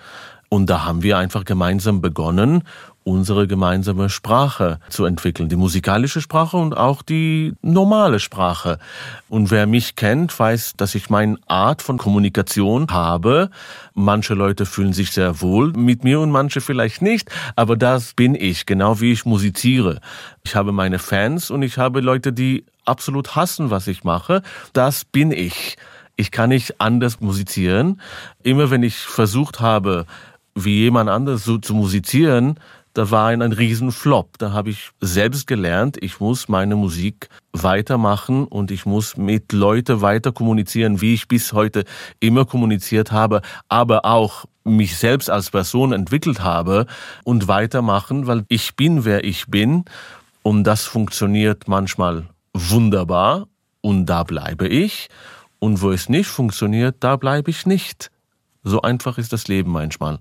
Und 0.49 0.69
da 0.69 0.85
haben 0.85 1.03
wir 1.03 1.17
einfach 1.17 1.43
gemeinsam 1.43 2.01
begonnen 2.01 2.63
unsere 3.05 3.45
gemeinsame 3.45 4.09
Sprache 4.09 4.79
zu 4.89 5.05
entwickeln, 5.05 5.47
die 5.47 5.55
musikalische 5.55 6.21
Sprache 6.21 6.57
und 6.57 6.75
auch 6.75 7.03
die 7.03 7.53
normale 7.61 8.19
Sprache. 8.19 8.79
Und 9.29 9.51
wer 9.51 9.67
mich 9.67 9.95
kennt, 9.95 10.37
weiß, 10.37 10.73
dass 10.75 10.95
ich 10.95 11.11
meine 11.11 11.37
Art 11.45 11.83
von 11.83 11.99
Kommunikation 11.99 12.87
habe. 12.89 13.51
Manche 13.93 14.33
Leute 14.33 14.65
fühlen 14.65 14.91
sich 14.91 15.11
sehr 15.11 15.39
wohl 15.39 15.71
mit 15.73 16.03
mir 16.03 16.19
und 16.19 16.31
manche 16.31 16.61
vielleicht 16.61 17.03
nicht, 17.03 17.29
aber 17.55 17.77
das 17.77 18.15
bin 18.15 18.33
ich, 18.33 18.65
genau 18.65 18.99
wie 18.99 19.11
ich 19.11 19.23
musiziere. 19.23 20.01
Ich 20.43 20.55
habe 20.55 20.71
meine 20.71 20.97
Fans 20.97 21.51
und 21.51 21.61
ich 21.61 21.77
habe 21.77 22.01
Leute, 22.01 22.33
die 22.33 22.65
absolut 22.85 23.35
hassen, 23.35 23.69
was 23.69 23.87
ich 23.87 24.03
mache. 24.03 24.41
Das 24.73 25.05
bin 25.05 25.31
ich. 25.31 25.77
Ich 26.15 26.31
kann 26.31 26.49
nicht 26.49 26.79
anders 26.79 27.19
musizieren. 27.19 28.01
Immer 28.43 28.71
wenn 28.71 28.83
ich 28.83 28.97
versucht 28.97 29.59
habe, 29.59 30.05
wie 30.55 30.79
jemand 30.79 31.09
anders 31.09 31.43
so 31.43 31.57
zu 31.57 31.73
musizieren, 31.73 32.59
da 32.95 33.11
war 33.11 33.27
ein, 33.27 33.41
ein 33.41 33.51
Riesenflop. 33.51 34.37
Da 34.37 34.53
habe 34.53 34.69
ich 34.69 34.91
selbst 35.01 35.47
gelernt, 35.47 35.97
ich 36.01 36.21
muss 36.21 36.47
meine 36.47 36.77
Musik 36.77 37.27
weitermachen 37.51 38.45
und 38.45 38.71
ich 38.71 38.85
muss 38.85 39.17
mit 39.17 39.51
Leuten 39.51 40.01
weiter 40.01 40.31
kommunizieren, 40.31 41.01
wie 41.01 41.13
ich 41.13 41.27
bis 41.27 41.51
heute 41.51 41.83
immer 42.21 42.45
kommuniziert 42.45 43.11
habe, 43.11 43.41
aber 43.67 44.05
auch 44.05 44.45
mich 44.63 44.97
selbst 44.97 45.29
als 45.29 45.49
Person 45.49 45.91
entwickelt 45.91 46.41
habe 46.41 46.85
und 47.25 47.49
weitermachen, 47.49 48.27
weil 48.27 48.45
ich 48.47 48.75
bin, 48.75 49.03
wer 49.03 49.25
ich 49.25 49.47
bin 49.47 49.83
und 50.41 50.63
das 50.63 50.85
funktioniert 50.85 51.67
manchmal 51.67 52.27
wunderbar 52.53 53.47
und 53.81 54.05
da 54.05 54.23
bleibe 54.23 54.67
ich 54.67 55.09
und 55.65 55.81
wo 55.81 55.91
es 55.91 56.09
nicht 56.09 56.27
funktioniert, 56.27 56.97
da 56.99 57.15
bleibe 57.15 57.49
ich 57.49 57.65
nicht. 57.65 58.11
So 58.63 58.83
einfach 58.83 59.17
ist 59.17 59.33
das 59.33 59.47
Leben 59.47 59.71
manchmal. 59.71 60.19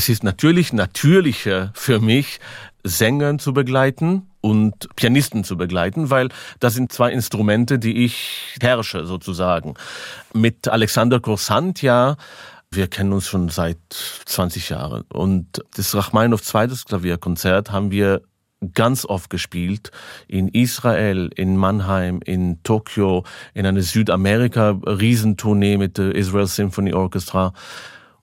Es 0.00 0.08
ist 0.08 0.24
natürlich 0.24 0.72
natürlicher 0.72 1.72
für 1.74 2.00
mich, 2.00 2.40
Sängern 2.82 3.38
zu 3.38 3.52
begleiten 3.52 4.30
und 4.40 4.88
Pianisten 4.96 5.44
zu 5.44 5.58
begleiten, 5.58 6.08
weil 6.08 6.30
das 6.58 6.72
sind 6.72 6.90
zwei 6.90 7.12
Instrumente, 7.12 7.78
die 7.78 8.06
ich 8.06 8.56
herrsche 8.62 9.04
sozusagen. 9.04 9.74
Mit 10.32 10.68
Alexander 10.68 11.20
Korsantia 11.20 12.16
wir 12.70 12.86
kennen 12.88 13.12
uns 13.12 13.26
schon 13.26 13.50
seit 13.50 13.76
20 14.24 14.70
Jahren 14.70 15.02
und 15.12 15.62
das 15.76 15.94
Rachmaninoff 15.94 16.42
zweites 16.44 16.86
Klavierkonzert 16.86 17.70
haben 17.70 17.90
wir 17.90 18.22
ganz 18.74 19.04
oft 19.04 19.28
gespielt 19.28 19.90
in 20.28 20.48
Israel, 20.48 21.28
in 21.36 21.58
Mannheim, 21.58 22.20
in 22.24 22.62
Tokio, 22.62 23.24
in 23.52 23.66
einer 23.66 23.82
Südamerika-Riesentournee 23.82 25.76
mit 25.76 25.98
der 25.98 26.14
Israel 26.14 26.46
Symphony 26.46 26.94
Orchestra. 26.94 27.52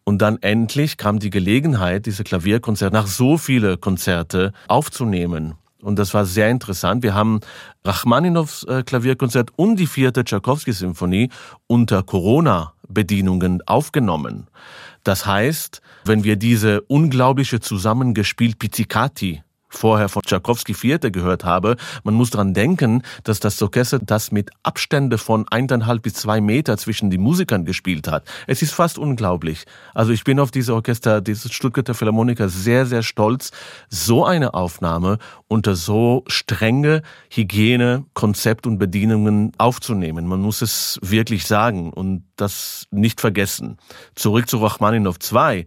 Und 0.08 0.20
dann 0.20 0.38
endlich 0.41 0.96
kam 0.96 1.20
die 1.20 1.30
Gelegenheit, 1.30 2.06
diese 2.06 2.24
Klavierkonzerte 2.24 2.96
nach 2.96 3.08
so 3.08 3.38
viele 3.38 3.76
Konzerte 3.76 4.54
aufzunehmen. 4.70 5.56
Und 5.82 6.00
das 6.00 6.13
war 6.13 6.24
sehr 6.24 6.50
interessant. 6.50 7.04
Wir 7.04 7.13
haben 7.13 7.41
Rachmaninows 7.84 8.63
äh, 8.70 8.84
Klavierkonzert 8.84 9.52
und 9.58 9.76
die 9.76 9.86
vierte 9.86 10.24
Tchaikovsky-Symphonie 10.24 11.30
unter 11.67 12.04
Corona-Bedienungen 12.04 13.62
aufgenommen. 13.67 14.48
Das 15.04 15.26
heißt, 15.26 15.82
wenn 16.06 16.24
wir 16.24 16.38
diese 16.38 16.84
unglaubliche 16.84 17.60
zusammengespielt 17.60 18.60
Pizzicati 18.60 19.43
vorher 19.78 20.10
von 20.10 20.22
Tchaikovsky 20.24 20.74
Vierte 20.74 21.12
gehört 21.12 21.46
habe. 21.46 21.78
Man 22.04 22.16
muss 22.16 22.32
dran 22.32 22.54
denken, 22.54 23.04
dass 23.24 23.40
das 23.40 23.62
Orchester 23.62 24.00
das 24.00 24.32
mit 24.32 24.50
Abstände 24.63 25.18
von 25.18 25.46
eineinhalb 25.50 26.02
bis 26.02 26.16
zwei 26.16 26.42
Meter 26.42 26.78
zwischen 26.78 27.10
den 27.10 27.22
Musikern 27.22 27.63
gespielt 27.63 28.08
hat. 28.08 28.28
Es 28.48 28.62
ist 28.62 28.74
fast 28.74 28.98
unglaublich. 28.98 29.66
Also 29.94 30.12
ich 30.12 30.24
bin 30.24 30.40
auf 30.40 30.52
diese 30.52 30.74
Orchester, 30.74 31.22
dieses 31.22 31.54
Stuttgarter 31.54 31.94
Philharmoniker 31.94 32.50
sehr, 32.50 32.86
sehr 32.86 33.04
stolz, 33.04 33.52
so 33.90 34.26
eine 34.26 34.54
Aufnahme 34.54 35.20
unter 35.48 35.76
so 35.76 36.24
strenge 36.28 37.04
Hygiene, 37.30 38.06
Konzept 38.13 38.68
und 38.68 38.80
Bedienungen 38.80 39.52
aufzunehmen. 39.58 40.28
Man 40.28 40.42
muss 40.42 40.62
es 40.62 41.00
wirklich 41.02 41.46
sagen 41.46 41.94
und 41.94 42.24
das 42.36 42.88
nicht 42.92 43.22
vergessen. 43.22 43.78
Zurück 44.16 44.50
zu 44.50 44.58
Rachmaninow 44.58 45.18
2 45.18 45.66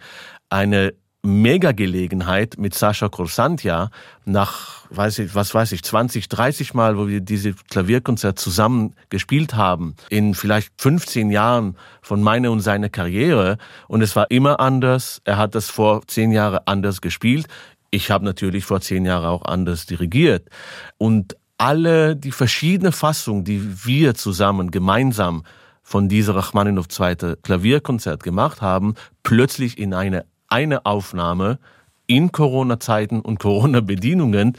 eine 0.51 0.95
Mega-Gelegenheit 1.23 2.57
mit 2.59 2.75
Sascha 2.75 3.09
Korsantia 3.09 3.91
nach, 4.25 4.85
weiß 4.91 5.19
ich, 5.21 5.35
was 5.35 5.55
weiß 5.55 5.73
ich, 5.73 5.83
20, 5.83 6.29
30 6.29 6.73
Mal, 6.73 6.97
wo 6.97 7.09
wir 7.09 7.21
diese 7.21 7.53
Klavierkonzert 7.53 8.39
zusammen 8.39 8.95
gespielt 9.11 9.55
haben, 9.55 9.97
in 10.09 10.35
vielleicht 10.35 10.73
15 10.81 11.31
Jahren 11.31 11.77
von 12.01 12.23
meiner 12.23 12.51
und 12.51 12.61
seiner 12.61 12.89
Karriere. 12.89 13.59
Und 13.87 14.01
es 14.01 14.17
war 14.17 14.31
immer 14.31 14.61
anders. 14.61 15.21
Er 15.25 15.37
hat 15.37 15.55
das 15.55 15.69
vor 15.69 16.07
zehn 16.07 16.33
Jahren 16.33 16.61
anders 16.65 17.01
gespielt. 17.03 17.47
Ich 17.91 18.11
habe 18.11 18.25
natürlich 18.25 18.65
vor 18.65 18.81
zehn 18.81 19.05
Jahren 19.05 19.27
auch 19.27 19.45
anders 19.45 19.85
dirigiert. 19.85 20.49
Und 20.97 21.37
alle 21.59 22.17
die 22.17 22.33
verschiedenen 22.33 22.93
Fassungen, 22.93 23.45
die 23.45 23.85
wir 23.85 24.15
zusammen 24.15 24.71
gemeinsam 24.71 25.43
von 25.83 26.09
dieser 26.09 26.37
Rachmaninow 26.37 26.89
zweite 26.89 27.37
Klavierkonzert 27.43 28.23
gemacht 28.23 28.63
haben, 28.63 28.95
plötzlich 29.23 29.77
in 29.77 29.93
eine 29.93 30.25
eine 30.51 30.85
Aufnahme 30.85 31.59
in 32.07 32.33
Corona-Zeiten 32.33 33.21
und 33.21 33.39
Corona-Bedienungen 33.39 34.57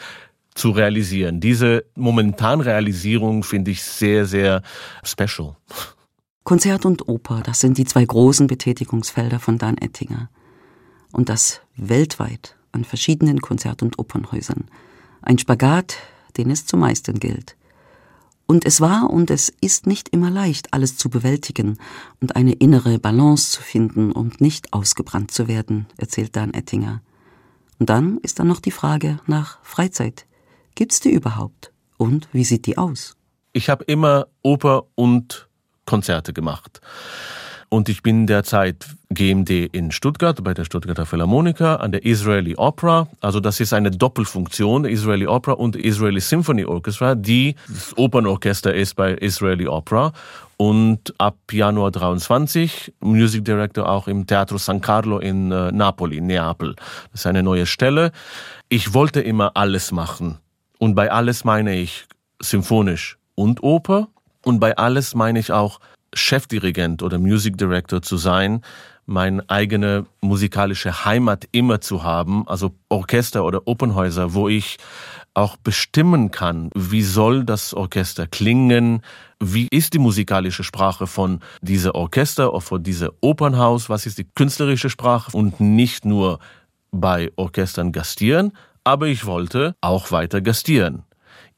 zu 0.55 0.71
realisieren. 0.71 1.39
Diese 1.39 1.85
momentan 1.95 2.61
Realisierung 2.61 3.43
finde 3.43 3.71
ich 3.71 3.83
sehr, 3.83 4.25
sehr 4.25 4.61
special. 5.03 5.55
Konzert 6.43 6.85
und 6.85 7.07
Oper, 7.07 7.41
das 7.45 7.59
sind 7.59 7.77
die 7.77 7.85
zwei 7.85 8.03
großen 8.03 8.47
Betätigungsfelder 8.47 9.39
von 9.39 9.57
Dan 9.57 9.77
Ettinger. 9.77 10.29
Und 11.11 11.29
das 11.29 11.61
weltweit 11.75 12.55
an 12.71 12.83
verschiedenen 12.83 13.41
Konzert- 13.41 13.83
und 13.83 13.99
Opernhäusern. 13.99 14.65
Ein 15.21 15.37
Spagat, 15.37 15.97
den 16.37 16.49
es 16.49 16.65
zu 16.65 16.77
meistern 16.77 17.19
gilt. 17.19 17.55
Und 18.51 18.65
es 18.65 18.81
war 18.81 19.09
und 19.09 19.31
es 19.31 19.47
ist 19.61 19.87
nicht 19.87 20.09
immer 20.09 20.29
leicht, 20.29 20.73
alles 20.73 20.97
zu 20.97 21.09
bewältigen 21.09 21.77
und 22.19 22.35
eine 22.35 22.51
innere 22.51 22.99
Balance 22.99 23.49
zu 23.49 23.61
finden, 23.61 24.11
um 24.11 24.33
nicht 24.39 24.73
ausgebrannt 24.73 25.31
zu 25.31 25.47
werden, 25.47 25.87
erzählt 25.95 26.35
Dan 26.35 26.53
Ettinger. 26.53 27.01
Und 27.79 27.89
dann 27.89 28.17
ist 28.17 28.39
da 28.39 28.43
noch 28.43 28.59
die 28.59 28.71
Frage 28.71 29.21
nach 29.25 29.63
Freizeit. 29.63 30.25
Gibt's 30.75 30.99
die 30.99 31.13
überhaupt? 31.13 31.71
Und 31.95 32.27
wie 32.33 32.43
sieht 32.43 32.65
die 32.65 32.77
aus? 32.77 33.15
Ich 33.53 33.69
habe 33.69 33.85
immer 33.85 34.27
Oper 34.43 34.83
und 34.95 35.47
Konzerte 35.85 36.33
gemacht. 36.33 36.81
Und 37.73 37.87
ich 37.87 38.03
bin 38.03 38.27
derzeit 38.27 38.85
GMD 39.11 39.49
in 39.49 39.91
Stuttgart 39.91 40.43
bei 40.43 40.53
der 40.53 40.65
Stuttgarter 40.65 41.05
Philharmoniker 41.05 41.79
an 41.79 41.93
der 41.93 42.05
Israeli 42.05 42.55
Opera. 42.57 43.07
Also 43.21 43.39
das 43.39 43.61
ist 43.61 43.71
eine 43.71 43.91
Doppelfunktion, 43.91 44.83
Israeli 44.83 45.25
Opera 45.25 45.53
und 45.53 45.77
Israeli 45.77 46.19
Symphony 46.19 46.65
Orchestra, 46.65 47.15
die 47.15 47.55
das 47.69 47.97
Opernorchester 47.97 48.73
ist 48.73 48.95
bei 48.95 49.13
Israeli 49.13 49.67
Opera. 49.67 50.11
Und 50.57 51.13
ab 51.17 51.37
Januar 51.49 51.91
23 51.91 52.91
Music 52.99 53.45
Director 53.45 53.87
auch 53.87 54.09
im 54.09 54.27
Teatro 54.27 54.57
San 54.57 54.81
Carlo 54.81 55.19
in 55.19 55.53
äh, 55.53 55.71
Napoli, 55.71 56.19
Neapel. 56.19 56.75
Das 57.13 57.21
ist 57.21 57.25
eine 57.25 57.41
neue 57.41 57.65
Stelle. 57.65 58.11
Ich 58.67 58.93
wollte 58.93 59.21
immer 59.21 59.55
alles 59.55 59.93
machen. 59.93 60.39
Und 60.77 60.93
bei 60.93 61.09
alles 61.09 61.45
meine 61.45 61.73
ich 61.77 62.05
symphonisch 62.41 63.17
und 63.35 63.63
Oper. 63.63 64.09
Und 64.43 64.59
bei 64.59 64.75
alles 64.75 65.15
meine 65.15 65.39
ich 65.39 65.53
auch 65.53 65.79
Chefdirigent 66.13 67.03
oder 67.03 67.19
Music 67.19 67.57
Director 67.57 68.01
zu 68.01 68.17
sein, 68.17 68.61
meine 69.05 69.49
eigene 69.49 70.05
musikalische 70.21 71.05
Heimat 71.05 71.47
immer 71.51 71.81
zu 71.81 72.03
haben, 72.03 72.47
also 72.47 72.75
Orchester 72.89 73.43
oder 73.43 73.67
Opernhäuser, 73.67 74.33
wo 74.33 74.47
ich 74.47 74.77
auch 75.33 75.57
bestimmen 75.57 76.31
kann, 76.31 76.69
wie 76.75 77.01
soll 77.01 77.45
das 77.45 77.73
Orchester 77.73 78.27
klingen, 78.27 79.01
wie 79.39 79.67
ist 79.71 79.93
die 79.93 79.99
musikalische 79.99 80.63
Sprache 80.63 81.07
von 81.07 81.39
dieser 81.61 81.95
Orchester 81.95 82.51
oder 82.51 82.61
von 82.61 82.83
dieser 82.83 83.11
Opernhaus, 83.21 83.89
was 83.89 84.05
ist 84.05 84.17
die 84.17 84.27
künstlerische 84.35 84.89
Sprache 84.89 85.35
und 85.35 85.59
nicht 85.59 86.05
nur 86.05 86.39
bei 86.91 87.31
Orchestern 87.37 87.91
gastieren, 87.91 88.51
aber 88.83 89.07
ich 89.07 89.25
wollte 89.25 89.75
auch 89.81 90.11
weiter 90.11 90.41
gastieren 90.41 91.05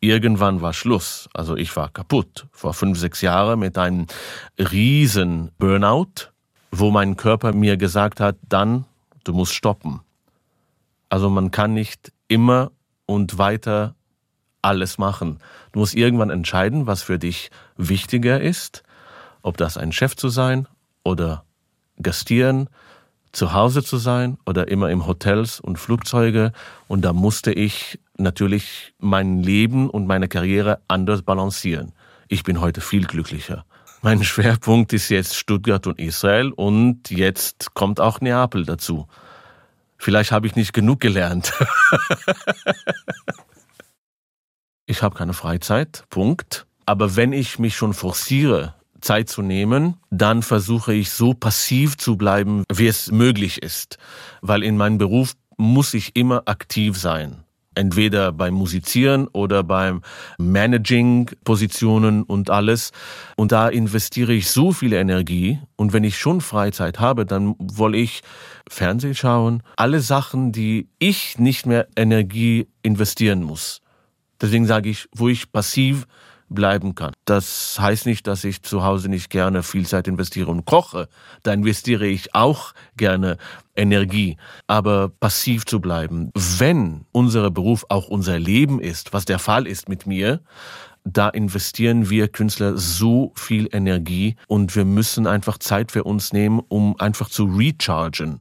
irgendwann 0.04 0.62
war 0.62 0.74
Schluss. 0.74 1.30
Also 1.34 1.56
ich 1.56 1.76
war 1.76 1.90
kaputt. 1.90 2.48
Vor 2.52 2.74
fünf, 2.74 3.00
sechs 3.00 3.22
Jahren 3.22 3.60
mit 3.60 3.78
einem 3.78 4.08
riesen 4.60 5.52
Burnout, 5.58 6.32
wo 6.72 6.92
mein 6.92 7.16
Körper 7.16 7.54
mir 7.54 7.78
gesagt 7.78 8.20
hat, 8.20 8.36
dann, 8.48 8.86
du 9.24 9.34
musst 9.34 9.54
stoppen. 9.54 10.02
Also 11.10 11.30
man 11.30 11.52
kann 11.52 11.74
nicht 11.74 12.12
immer 12.28 12.72
und 13.06 13.38
weiter 13.38 13.96
alles 14.62 14.98
machen. 14.98 15.40
Du 15.72 15.80
musst 15.80 15.96
irgendwann 15.96 16.30
entscheiden, 16.30 16.86
was 16.86 17.02
für 17.02 17.20
dich 17.20 17.50
wichtiger 17.78 18.42
ist, 18.42 18.84
ob 19.42 19.58
das 19.58 19.78
ein 19.78 19.92
Chef 19.92 20.16
zu 20.16 20.30
sein 20.30 20.68
oder 21.04 21.46
gastieren, 22.02 22.70
zu 23.32 23.54
Hause 23.54 23.84
zu 23.84 23.98
sein 23.98 24.38
oder 24.46 24.68
immer 24.68 24.90
im 24.90 25.08
Hotels 25.08 25.60
und 25.60 25.78
Flugzeuge. 25.78 26.52
Und 26.88 27.04
da 27.04 27.14
musste 27.14 27.52
ich 27.52 28.00
natürlich 28.18 28.94
mein 29.00 29.42
Leben 29.42 29.90
und 29.90 30.08
meine 30.08 30.28
Karriere 30.28 30.82
anders 30.88 31.22
balancieren. 31.22 31.94
Ich 32.28 32.44
bin 32.44 32.62
heute 32.62 32.82
viel 32.82 33.06
glücklicher. 33.06 33.66
Mein 34.02 34.24
Schwerpunkt 34.24 34.94
ist 34.94 35.10
jetzt 35.10 35.36
Stuttgart 35.36 35.88
und 35.88 36.00
Israel 36.00 36.52
und 36.52 37.10
jetzt 37.10 37.74
kommt 37.74 38.00
auch 38.00 38.22
Neapel 38.22 38.66
dazu. 38.66 39.08
Vielleicht 39.98 40.32
habe 40.32 40.48
ich 40.48 40.56
nicht 40.56 40.74
genug 40.74 41.00
gelernt. 41.00 41.54
ich 44.86 45.02
habe 45.02 45.16
keine 45.16 45.34
Freizeit, 45.34 46.04
Punkt. 46.10 46.66
Aber 46.86 47.16
wenn 47.16 47.32
ich 47.32 47.60
mich 47.60 47.78
schon 47.78 47.94
forciere, 47.94 48.76
Zeit 49.00 49.30
zu 49.30 49.42
nehmen, 49.42 49.98
dann 50.10 50.44
versuche 50.44 50.94
ich 50.94 51.12
so 51.12 51.34
passiv 51.34 51.98
zu 51.98 52.18
bleiben, 52.18 52.64
wie 52.72 52.88
es 52.88 53.12
möglich 53.12 53.62
ist. 53.62 53.98
Weil 54.42 54.64
in 54.64 54.76
meinem 54.76 54.98
Beruf 54.98 55.34
muss 55.58 55.94
ich 55.94 56.16
immer 56.16 56.44
aktiv 56.48 56.98
sein 56.98 57.44
entweder 57.76 58.32
beim 58.32 58.54
Musizieren 58.54 59.28
oder 59.28 59.64
beim 59.64 60.02
Managing 60.38 61.30
Positionen 61.44 62.24
und 62.24 62.50
alles. 62.50 62.92
Und 63.36 63.52
da 63.52 63.70
investiere 63.70 64.34
ich 64.34 64.50
so 64.50 64.72
viel 64.72 64.94
Energie. 64.94 65.60
Und 65.76 65.94
wenn 65.94 66.04
ich 66.04 66.18
schon 66.18 66.42
Freizeit 66.42 67.00
habe, 67.00 67.26
dann 67.26 67.56
will 67.60 67.96
ich 67.96 68.22
Fernsehen 68.70 69.16
schauen. 69.16 69.64
Alle 69.76 70.00
Sachen, 70.00 70.52
die 70.52 70.90
ich 71.00 71.40
nicht 71.40 71.66
mehr 71.66 71.88
Energie 71.96 72.68
investieren 72.82 73.44
muss. 73.44 73.82
Deswegen 74.42 74.66
sage 74.66 74.90
ich, 74.90 75.08
wo 75.16 75.30
ich 75.30 75.52
passiv 75.52 76.06
bleiben 76.54 76.96
kann. 76.96 77.14
Das 77.26 77.78
heißt 77.80 78.06
nicht, 78.06 78.28
dass 78.28 78.44
ich 78.44 78.62
zu 78.64 78.84
Hause 78.84 79.10
nicht 79.10 79.30
gerne 79.30 79.64
viel 79.64 79.86
Zeit 79.86 80.08
investiere 80.08 80.50
und 80.50 80.66
koche. 80.66 81.08
Da 81.44 81.54
investiere 81.54 82.06
ich 82.06 82.34
auch 82.36 82.74
gerne 82.98 83.38
Energie. 83.76 84.38
Aber 84.68 85.10
passiv 85.10 85.66
zu 85.66 85.80
bleiben, 85.80 86.32
wenn 86.36 87.06
unser 87.12 87.50
Beruf 87.52 87.86
auch 87.90 88.08
unser 88.08 88.40
Leben 88.40 88.80
ist, 88.80 89.14
was 89.14 89.26
der 89.26 89.40
Fall 89.40 89.68
ist 89.68 89.90
mit 89.90 90.06
mir, 90.06 90.42
da 91.06 91.30
investieren 91.30 92.10
wir 92.10 92.30
Künstler 92.30 92.78
so 92.78 93.34
viel 93.36 93.68
Energie 93.72 94.36
und 94.48 94.76
wir 94.76 94.86
müssen 94.86 95.28
einfach 95.28 95.58
Zeit 95.58 95.92
für 95.92 96.04
uns 96.04 96.32
nehmen, 96.32 96.62
um 96.68 96.98
einfach 97.00 97.30
zu 97.30 97.46
rechargen. 97.46 98.40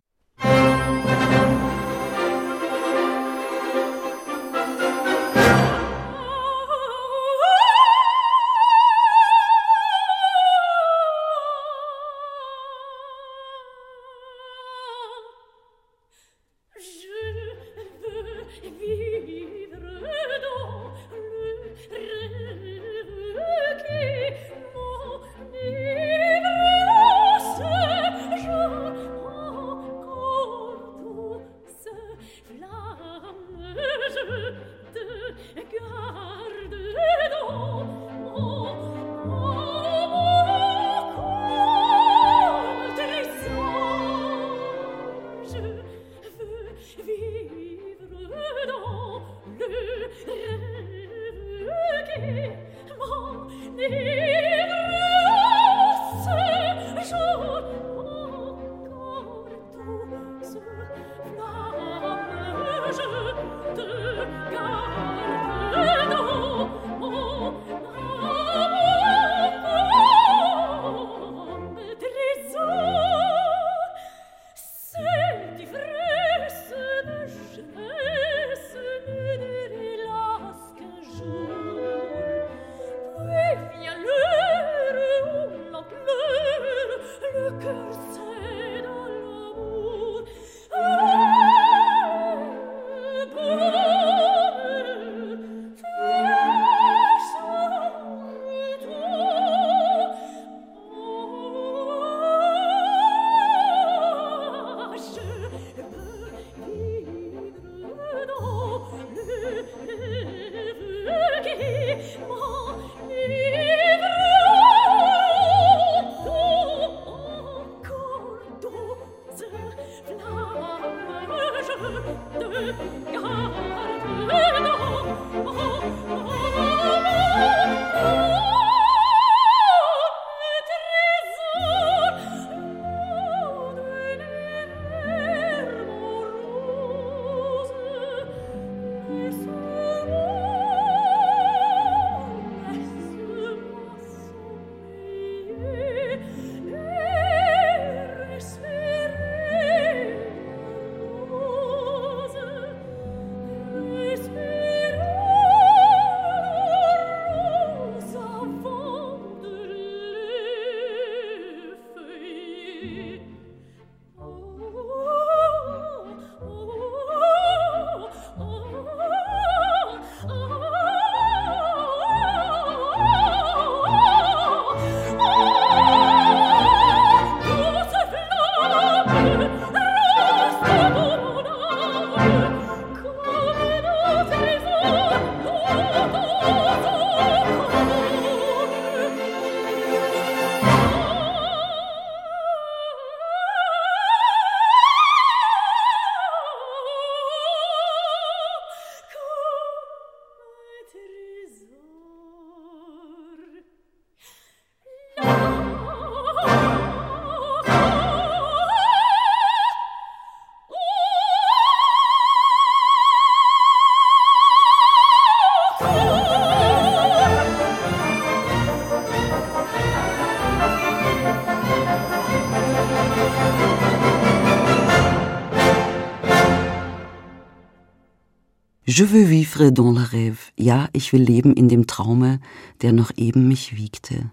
Je 228.95 229.05
veux 229.05 229.25
vivre 229.25 229.71
dans 229.71 229.91
le 229.91 230.03
rêve. 230.03 230.53
Ja, 230.59 230.91
ich 230.93 231.15
will 231.15 231.23
leben 231.23 231.55
in 231.55 231.67
dem 231.67 231.87
Traume, 231.87 232.41
der 232.83 232.93
noch 232.93 233.11
eben 233.17 233.49
mich 233.49 233.75
wiegte. 233.75 234.31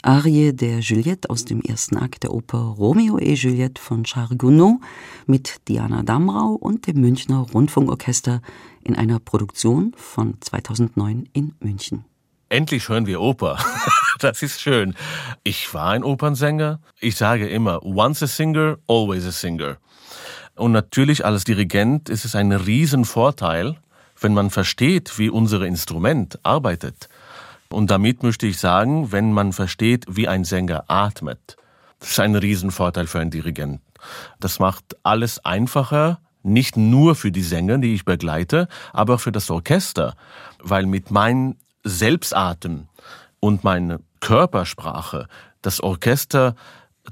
Arie 0.00 0.52
der 0.52 0.78
Juliette 0.78 1.28
aus 1.28 1.44
dem 1.44 1.60
ersten 1.60 1.96
Akt 1.96 2.22
der 2.22 2.32
Oper 2.32 2.76
Romeo 2.78 3.18
et 3.18 3.36
Juliette 3.36 3.82
von 3.82 4.04
Charles 4.04 4.38
Gounod 4.38 4.76
mit 5.26 5.56
Diana 5.66 6.04
Damrau 6.04 6.52
und 6.52 6.86
dem 6.86 7.00
Münchner 7.00 7.38
Rundfunkorchester 7.52 8.42
in 8.84 8.94
einer 8.94 9.18
Produktion 9.18 9.90
von 9.96 10.34
2009 10.40 11.28
in 11.32 11.56
München. 11.58 12.04
Endlich 12.48 12.88
hören 12.88 13.06
wir 13.06 13.20
Oper. 13.20 13.58
das 14.20 14.40
ist 14.40 14.60
schön. 14.60 14.94
Ich 15.42 15.74
war 15.74 15.90
ein 15.90 16.04
Opernsänger. 16.04 16.80
Ich 17.00 17.16
sage 17.16 17.48
immer, 17.48 17.84
once 17.84 18.22
a 18.22 18.28
singer, 18.28 18.78
always 18.86 19.26
a 19.26 19.32
singer. 19.32 19.78
Und 20.54 20.70
natürlich 20.70 21.24
als 21.24 21.42
Dirigent 21.42 22.08
ist 22.08 22.24
es 22.24 22.36
ein 22.36 22.52
Riesenvorteil, 22.52 23.76
wenn 24.20 24.34
man 24.34 24.50
versteht, 24.50 25.18
wie 25.18 25.30
unser 25.30 25.62
Instrument 25.62 26.38
arbeitet. 26.42 27.08
Und 27.68 27.90
damit 27.90 28.22
möchte 28.22 28.46
ich 28.46 28.58
sagen, 28.58 29.12
wenn 29.12 29.32
man 29.32 29.52
versteht, 29.52 30.04
wie 30.08 30.28
ein 30.28 30.44
Sänger 30.44 30.84
atmet, 30.88 31.56
das 31.98 32.10
ist 32.10 32.20
ein 32.20 32.34
Riesenvorteil 32.34 33.06
für 33.06 33.20
einen 33.20 33.30
Dirigent. 33.30 33.80
Das 34.38 34.58
macht 34.58 34.96
alles 35.02 35.44
einfacher, 35.44 36.20
nicht 36.42 36.76
nur 36.76 37.16
für 37.16 37.32
die 37.32 37.42
Sänger, 37.42 37.78
die 37.78 37.94
ich 37.94 38.04
begleite, 38.04 38.68
aber 38.92 39.14
auch 39.14 39.20
für 39.20 39.32
das 39.32 39.50
Orchester, 39.50 40.14
weil 40.62 40.86
mit 40.86 41.10
meinem 41.10 41.56
Selbstatem 41.82 42.88
und 43.40 43.64
meiner 43.64 44.00
Körpersprache 44.20 45.28
das 45.62 45.80
Orchester 45.80 46.54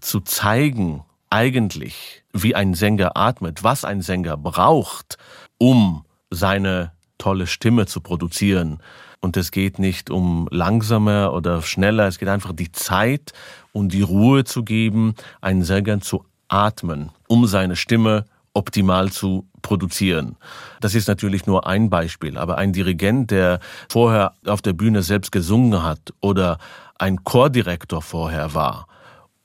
zu 0.01 0.21
zeigen, 0.21 1.05
eigentlich, 1.31 2.23
wie 2.33 2.55
ein 2.55 2.75
Sänger 2.75 3.17
atmet, 3.17 3.65
was 3.65 3.85
ein 3.85 4.03
Sänger 4.03 4.37
braucht, 4.37 5.19
um 5.59 6.05
seine 6.31 6.93
tolle 7.19 7.47
Stimme 7.47 7.87
zu 7.87 8.01
produzieren, 8.01 8.81
und 9.25 9.39
es 9.39 9.51
geht 9.51 9.79
nicht 9.79 10.11
um 10.11 10.49
langsamer 10.51 11.33
oder 11.33 11.63
schneller, 11.63 12.07
es 12.07 12.19
geht 12.19 12.29
einfach 12.29 12.53
die 12.53 12.73
Zeit 12.73 13.33
und 13.73 13.95
die 13.95 14.03
Ruhe 14.03 14.45
zu 14.45 14.65
geben, 14.65 15.15
einen 15.41 15.65
Sänger 15.65 16.01
zu 16.03 16.27
atmen, 16.49 17.11
um 17.27 17.47
seine 17.47 17.75
Stimme 17.75 18.27
optimal 18.53 19.11
zu 19.11 19.49
produzieren. 19.63 20.37
Das 20.83 20.95
ist 20.95 21.09
natürlich 21.09 21.47
nur 21.47 21.67
ein 21.67 21.89
Beispiel, 21.89 22.37
aber 22.37 22.59
ein 22.59 22.75
Dirigent, 22.75 23.31
der 23.31 23.61
vorher 23.89 24.35
auf 24.45 24.61
der 24.61 24.75
Bühne 24.75 25.03
selbst 25.03 25.33
gesungen 25.33 25.83
hat 25.83 26.13
oder 26.21 26.59
ein 26.99 27.25
Chordirektor 27.25 28.03
vorher 28.03 28.53
war 28.53 28.87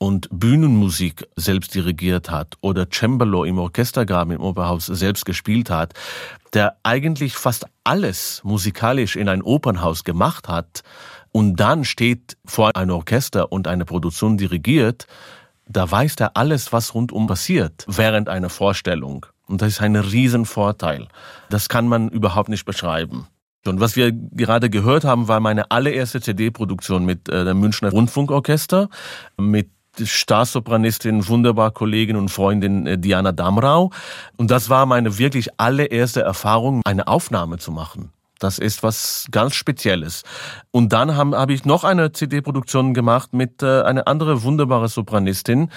und 0.00 0.28
Bühnenmusik 0.32 1.28
selbst 1.36 1.74
dirigiert 1.74 2.30
hat 2.30 2.54
oder 2.62 2.88
Cembalo 2.90 3.44
im 3.44 3.58
Orchestergraben 3.58 4.34
im 4.34 4.40
Operhaus 4.40 4.86
selbst 4.86 5.26
gespielt 5.26 5.68
hat, 5.68 5.92
der 6.54 6.78
eigentlich 6.82 7.34
fast 7.34 7.66
alles 7.84 8.40
musikalisch 8.42 9.14
in 9.14 9.28
ein 9.28 9.42
Opernhaus 9.42 10.02
gemacht 10.02 10.48
hat 10.48 10.82
und 11.32 11.56
dann 11.56 11.84
steht 11.84 12.38
vor 12.46 12.74
einem 12.76 12.92
Orchester 12.92 13.52
und 13.52 13.68
eine 13.68 13.84
Produktion 13.84 14.38
dirigiert, 14.38 15.06
da 15.68 15.88
weiß 15.88 16.16
er 16.18 16.34
alles, 16.34 16.72
was 16.72 16.94
rundum 16.94 17.26
passiert 17.26 17.84
während 17.86 18.30
einer 18.30 18.48
Vorstellung. 18.48 19.26
Und 19.46 19.60
das 19.60 19.68
ist 19.68 19.80
ein 19.82 19.96
Riesenvorteil. 19.96 21.08
Das 21.50 21.68
kann 21.68 21.86
man 21.86 22.08
überhaupt 22.08 22.48
nicht 22.48 22.64
beschreiben. 22.64 23.26
Und 23.66 23.80
was 23.80 23.96
wir 23.96 24.12
gerade 24.12 24.70
gehört 24.70 25.04
haben, 25.04 25.28
war 25.28 25.40
meine 25.40 25.70
allererste 25.70 26.22
CD-Produktion 26.22 27.04
mit 27.04 27.28
äh, 27.28 27.44
dem 27.44 27.60
Münchner 27.60 27.90
Rundfunkorchester, 27.90 28.88
mit 29.36 29.68
Staatssopranistin, 30.06 31.26
wunderbar 31.28 31.70
Kollegin 31.70 32.16
und 32.16 32.30
Freundin 32.30 32.86
äh, 32.86 32.98
Diana 32.98 33.32
Damrau. 33.32 33.90
Und 34.36 34.50
das 34.50 34.68
war 34.68 34.86
meine 34.86 35.18
wirklich 35.18 35.48
allererste 35.58 36.22
Erfahrung, 36.22 36.82
eine 36.84 37.08
Aufnahme 37.08 37.58
zu 37.58 37.72
machen. 37.72 38.12
Das 38.40 38.58
ist 38.58 38.82
was 38.82 39.26
ganz 39.30 39.54
Spezielles. 39.54 40.22
Und 40.70 40.94
dann 40.94 41.14
habe 41.14 41.38
hab 41.38 41.50
ich 41.50 41.66
noch 41.66 41.84
eine 41.84 42.12
CD-Produktion 42.12 42.94
gemacht 42.94 43.34
mit 43.34 43.62
äh, 43.62 43.82
einer 43.82 44.08
anderen 44.08 44.42
wunderbare 44.42 44.88
Sopranistin, 44.88 45.70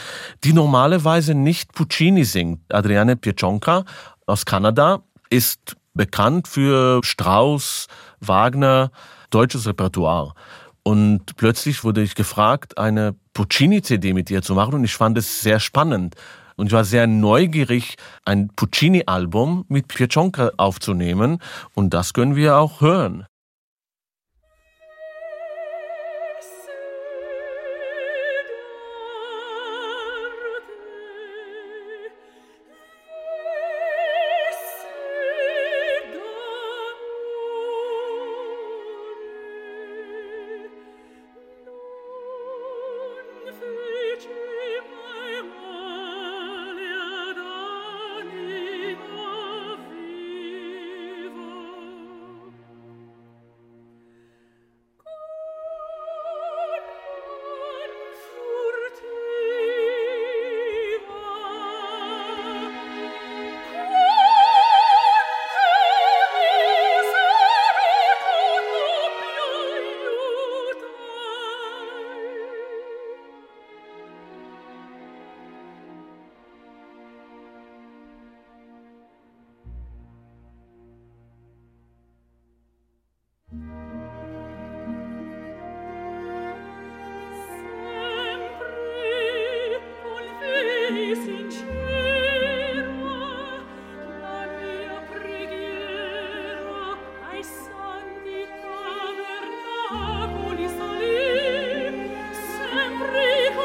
die 0.46 0.54
normalerweise 0.54 1.36
nicht 1.36 1.74
Puccini 1.74 2.24
singt. 2.24 2.62
Adriane 2.74 3.18
Pieczonka 3.18 3.84
aus 4.26 4.46
Kanada 4.46 5.02
ist 5.30 5.76
bekannt 5.94 6.48
für 6.48 7.02
Strauss, 7.04 7.88
Wagner, 8.22 8.92
deutsches 9.30 9.68
Repertoire. 9.68 10.34
Und 10.84 11.38
plötzlich 11.38 11.84
wurde 11.84 12.02
ich 12.02 12.16
gefragt, 12.16 12.78
eine 12.78 13.16
Puccini-CD 13.34 14.14
mit 14.14 14.30
ihr 14.30 14.42
zu 14.42 14.54
machen 14.54 14.74
und 14.74 14.84
ich 14.84 14.96
fand 14.96 15.18
es 15.18 15.42
sehr 15.42 15.60
spannend. 15.60 16.16
Und 16.56 16.68
ich 16.68 16.74
war 16.74 16.84
sehr 16.84 17.08
neugierig, 17.08 17.96
ein 18.26 18.50
Puccini-Album 18.50 19.66
mit 19.70 19.88
Pieczonka 19.88 20.52
aufzunehmen 20.58 21.40
und 21.74 21.94
das 21.94 22.14
können 22.14 22.36
wir 22.36 22.58
auch 22.58 22.82
hören. 22.82 23.26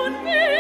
Oh, 0.01 0.11
me. 0.23 0.58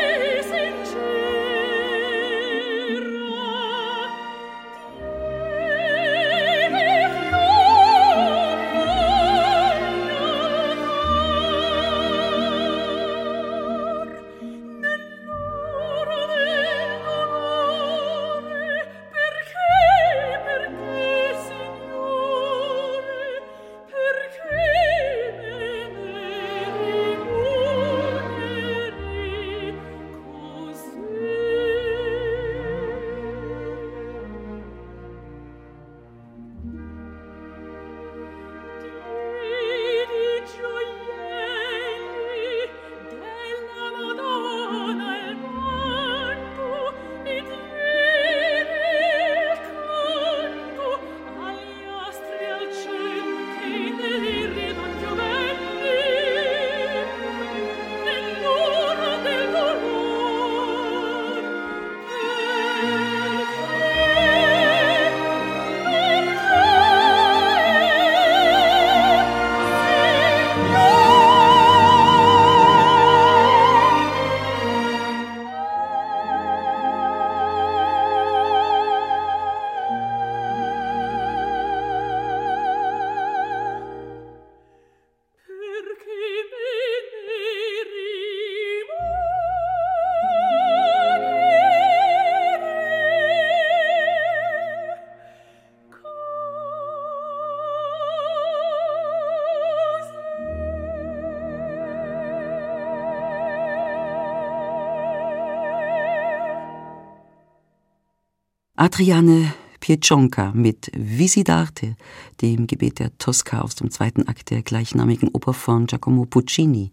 Adriane 108.89 109.53
Pieczonka 109.81 110.53
mit 110.55 110.91
Visidarte, 110.97 111.95
dem 112.41 112.67
Gebet 112.67 113.01
der 113.01 113.17
Tosca 113.19 113.61
aus 113.61 113.75
dem 113.75 113.91
zweiten 113.91 114.27
Akt 114.27 114.49
der 114.49 114.63
gleichnamigen 114.63 115.29
Oper 115.29 115.53
von 115.53 115.87
Giacomo 115.87 116.25
Puccini. 116.25 116.91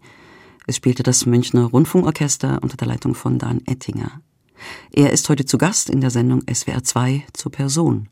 Es 0.66 0.76
spielte 0.76 1.02
das 1.02 1.24
Münchner 1.24 1.64
Rundfunkorchester 1.64 2.58
unter 2.60 2.76
der 2.76 2.88
Leitung 2.88 3.14
von 3.14 3.38
Dan 3.38 3.62
Ettinger. 3.64 4.20
Er 4.92 5.10
ist 5.10 5.26
heute 5.30 5.46
zu 5.46 5.56
Gast 5.56 5.88
in 5.88 6.02
der 6.02 6.10
Sendung 6.10 6.42
SWR 6.52 6.84
2 6.84 7.24
zur 7.32 7.50
Person. 7.50 8.10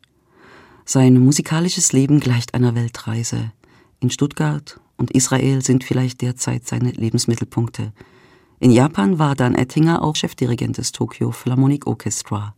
Sein 0.83 1.19
musikalisches 1.23 1.93
Leben 1.93 2.19
gleicht 2.19 2.55
einer 2.55 2.73
Weltreise. 2.73 3.51
In 3.99 4.09
Stuttgart 4.09 4.79
und 4.97 5.11
Israel 5.11 5.61
sind 5.61 5.83
vielleicht 5.83 6.21
derzeit 6.21 6.65
seine 6.65 6.89
Lebensmittelpunkte. 6.89 7.93
In 8.59 8.71
Japan 8.71 9.19
war 9.19 9.35
Dan 9.35 9.53
Ettinger 9.53 10.01
auch 10.01 10.15
Chefdirigent 10.15 10.79
des 10.79 10.91
Tokyo 10.91 11.29
Philharmonic 11.29 11.85
Orchestra. 11.85 12.55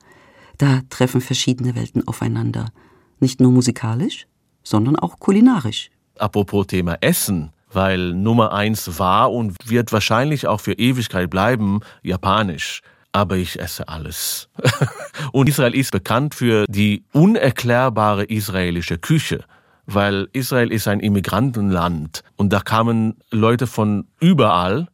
Da 0.57 0.81
treffen 0.89 1.21
verschiedene 1.21 1.75
Welten 1.75 2.07
aufeinander. 2.07 2.71
Nicht 3.19 3.39
nur 3.39 3.51
musikalisch, 3.51 4.27
sondern 4.63 4.95
auch 4.95 5.19
kulinarisch. 5.19 5.89
Apropos 6.17 6.67
Thema 6.67 6.97
Essen, 7.01 7.51
weil 7.71 8.13
Nummer 8.13 8.53
eins 8.53 8.99
war 8.99 9.31
und 9.31 9.55
wird 9.69 9.91
wahrscheinlich 9.91 10.47
auch 10.47 10.61
für 10.61 10.73
Ewigkeit 10.73 11.29
bleiben, 11.29 11.81
japanisch. 12.01 12.81
Aber 13.11 13.37
ich 13.37 13.59
esse 13.59 13.87
alles. 13.87 14.49
und 15.31 15.47
Israel 15.47 15.73
ist 15.75 15.91
bekannt 15.91 16.35
für 16.35 16.65
die 16.67 17.03
unerklärbare 17.13 18.25
israelische 18.25 18.97
Küche 18.97 19.45
weil 19.87 20.27
Israel 20.33 20.71
ist 20.71 20.87
ein 20.87 20.99
Immigrantenland 20.99 22.21
und 22.35 22.53
da 22.53 22.59
kamen 22.59 23.15
Leute 23.31 23.65
von 23.65 24.05
überall, 24.19 24.87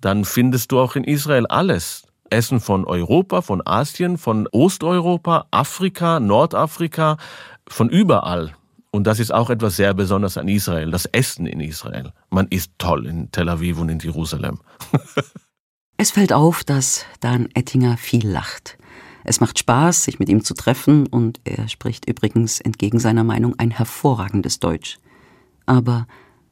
dann 0.00 0.24
findest 0.24 0.70
du 0.70 0.78
auch 0.78 0.96
in 0.96 1.04
Israel 1.04 1.46
alles. 1.46 2.03
Essen 2.30 2.60
von 2.60 2.84
Europa, 2.84 3.42
von 3.42 3.62
Asien, 3.64 4.18
von 4.18 4.48
Osteuropa, 4.50 5.46
Afrika, 5.50 6.20
Nordafrika, 6.20 7.16
von 7.68 7.88
überall. 7.88 8.54
Und 8.90 9.06
das 9.06 9.18
ist 9.18 9.32
auch 9.32 9.50
etwas 9.50 9.76
sehr 9.76 9.92
Besonderes 9.92 10.38
an 10.38 10.46
Israel, 10.48 10.90
das 10.90 11.06
Essen 11.06 11.46
in 11.46 11.60
Israel. 11.60 12.12
Man 12.30 12.46
isst 12.48 12.72
toll 12.78 13.06
in 13.06 13.30
Tel 13.32 13.48
Aviv 13.48 13.80
und 13.80 13.88
in 13.88 13.98
Jerusalem. 13.98 14.60
es 15.96 16.12
fällt 16.12 16.32
auf, 16.32 16.62
dass 16.62 17.04
Dan 17.20 17.48
Ettinger 17.54 17.96
viel 17.96 18.28
lacht. 18.28 18.78
Es 19.24 19.40
macht 19.40 19.58
Spaß, 19.58 20.04
sich 20.04 20.18
mit 20.18 20.28
ihm 20.28 20.44
zu 20.44 20.54
treffen, 20.54 21.06
und 21.06 21.40
er 21.44 21.66
spricht 21.68 22.08
übrigens 22.08 22.60
entgegen 22.60 22.98
seiner 23.00 23.24
Meinung 23.24 23.58
ein 23.58 23.70
hervorragendes 23.70 24.60
Deutsch. 24.60 24.98
Aber 25.66 26.06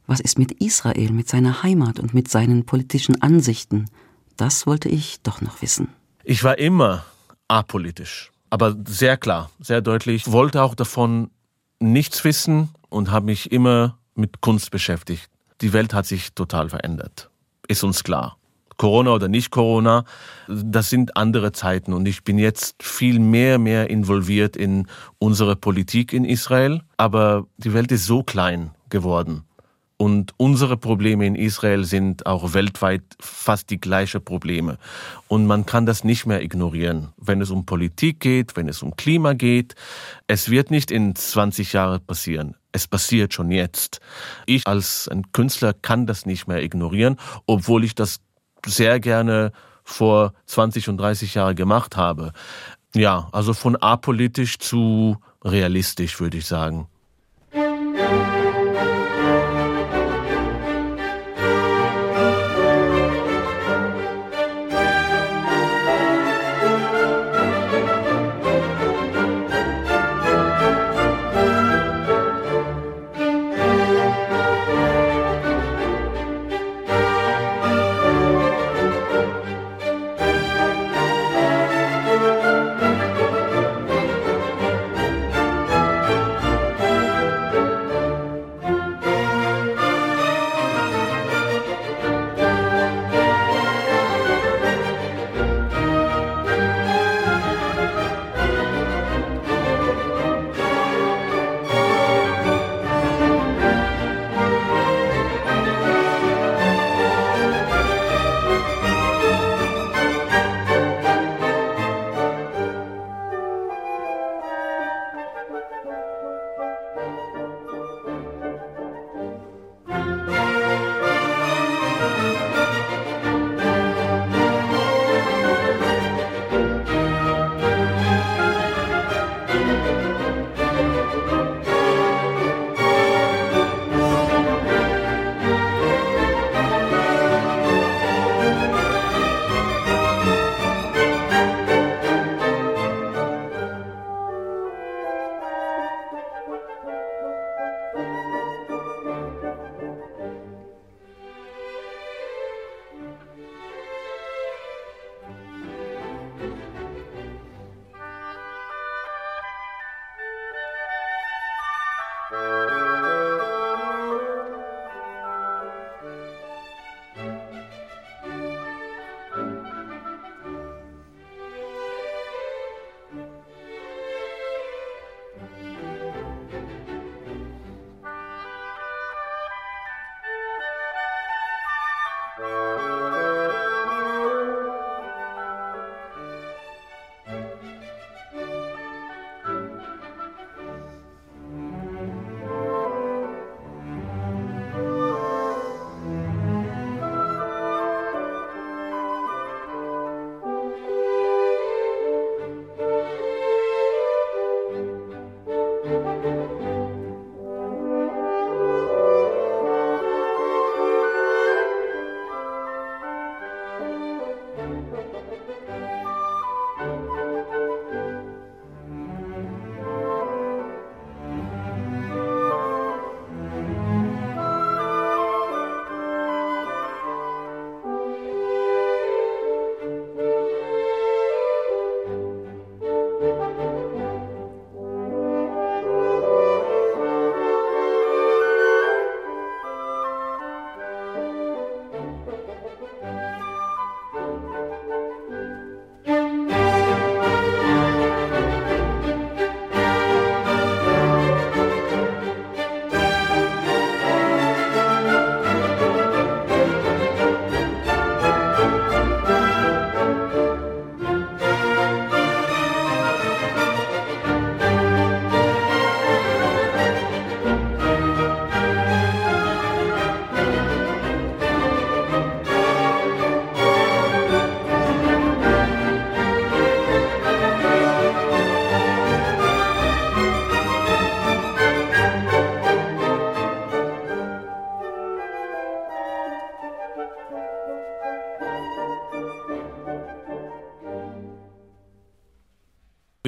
was 0.07 0.21
ist 0.21 0.39
mit 0.39 0.53
Israel, 0.53 1.13
mit 1.13 1.29
seiner 1.29 1.63
Heimat 1.63 2.01
und 2.01 2.13
mit 2.13 2.29
seinen 2.29 2.65
politischen 2.65 3.23
Ansichten? 3.23 3.89
Das 4.37 4.67
wollte 4.67 4.89
ich 4.89 5.21
doch 5.23 5.41
noch 5.41 5.63
wissen. 5.63 5.89
Ich 6.25 6.45
war 6.45 6.59
immer 6.59 7.05
apolitisch, 7.49 8.31
aber 8.51 8.77
sehr 8.87 9.17
klar, 9.17 9.51
sehr 9.61 9.81
deutlich. 9.81 10.27
Ich 10.27 10.33
wollte 10.33 10.63
auch 10.63 10.75
davon 10.75 11.31
nichts 11.81 12.25
wissen 12.25 12.71
und 12.89 13.11
habe 13.11 13.27
mich 13.27 13.53
immer 13.53 13.99
mit 14.15 14.41
Kunst 14.41 14.71
beschäftigt. 14.71 15.29
Die 15.61 15.73
Welt 15.73 15.95
hat 15.95 16.07
sich 16.07 16.33
total 16.35 16.69
verändert. 16.69 17.31
Ist 17.69 17.85
uns 17.85 18.05
klar. 18.05 18.37
Corona 18.79 19.13
oder 19.13 19.29
nicht 19.29 19.51
Corona, 19.51 20.05
das 20.49 20.91
sind 20.91 21.17
andere 21.17 21.53
Zeiten 21.53 21.93
und 21.93 22.07
ich 22.07 22.25
bin 22.25 22.39
jetzt 22.39 22.83
viel 22.83 23.21
mehr, 23.21 23.59
mehr 23.59 23.91
involviert 23.91 24.57
in 24.57 24.89
unsere 25.19 25.55
Politik 25.55 26.13
in 26.13 26.25
Israel. 26.25 26.83
Aber 26.97 27.47
die 27.59 27.75
Welt 27.75 27.93
ist 27.93 28.07
so 28.07 28.25
klein 28.25 28.73
geworden. 28.89 29.45
Und 30.03 30.35
unsere 30.37 30.77
Probleme 30.77 31.29
in 31.29 31.37
Israel 31.37 31.85
sind 31.85 32.27
auch 32.27 32.55
weltweit 32.55 33.05
fast 33.21 33.71
die 33.71 33.81
gleichen 33.81 34.25
Probleme. 34.25 34.79
Und 35.29 35.47
man 35.47 35.65
kann 35.65 35.87
das 35.87 36.03
nicht 36.03 36.27
mehr 36.27 36.43
ignorieren, 36.43 37.13
wenn 37.19 37.41
es 37.41 37.51
um 37.51 37.67
Politik 37.67 38.19
geht, 38.19 38.57
wenn 38.57 38.69
es 38.69 38.83
um 38.83 38.97
Klima 38.97 39.35
geht. 39.35 39.77
Es 40.27 40.51
wird 40.51 40.73
nicht 40.73 40.91
in 40.91 41.15
20 41.15 41.73
Jahren 41.73 42.05
passieren. 42.05 42.57
Es 42.73 42.89
passiert 42.89 43.33
schon 43.33 43.53
jetzt. 43.53 44.01
Ich 44.45 44.67
als 44.67 45.07
ein 45.07 45.31
Künstler 45.31 45.73
kann 45.73 46.05
das 46.05 46.27
nicht 46.27 46.49
mehr 46.49 46.65
ignorieren, 46.65 47.17
obwohl 47.47 47.85
ich 47.85 47.95
das 47.95 48.19
sehr 48.67 48.99
gerne 48.99 49.53
vor 49.85 50.33
20 50.47 50.89
und 50.89 50.97
30 50.97 51.35
Jahren 51.35 51.55
gemacht 51.55 51.97
habe. 51.97 52.33
Ja, 52.93 53.29
also 53.31 53.55
von 53.55 53.77
apolitisch 53.77 54.59
zu 54.59 55.19
realistisch, 55.45 56.19
würde 56.19 56.39
ich 56.39 56.47
sagen. 56.47 56.89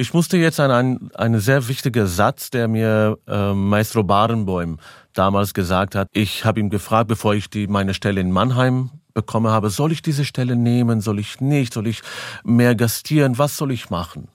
Ich 0.05 0.13
musste 0.13 0.37
jetzt 0.37 0.59
an 0.59 0.69
einen, 0.69 1.09
einen 1.15 1.39
sehr 1.39 1.67
wichtigen 1.67 2.05
Satz, 2.05 2.51
der 2.51 2.67
mir 2.67 3.17
äh, 3.27 3.53
Maestro 3.53 4.03
Barenboim 4.03 4.77
damals 5.13 5.55
gesagt 5.55 5.95
hat. 5.95 6.09
Ich 6.11 6.45
habe 6.45 6.59
ihm 6.59 6.69
gefragt, 6.69 7.07
bevor 7.07 7.33
ich 7.33 7.49
die, 7.49 7.65
meine 7.65 7.95
Stelle 7.95 8.21
in 8.21 8.29
Mannheim 8.29 8.91
bekommen 9.15 9.51
habe, 9.51 9.71
soll 9.71 9.91
ich 9.91 10.03
diese 10.03 10.23
Stelle 10.23 10.55
nehmen, 10.55 11.01
soll 11.01 11.17
ich 11.17 11.41
nicht, 11.41 11.73
soll 11.73 11.87
ich 11.87 12.03
mehr 12.43 12.75
gastieren, 12.75 13.39
was 13.39 13.57
soll 13.57 13.71
ich 13.71 13.89
machen? 13.89 14.27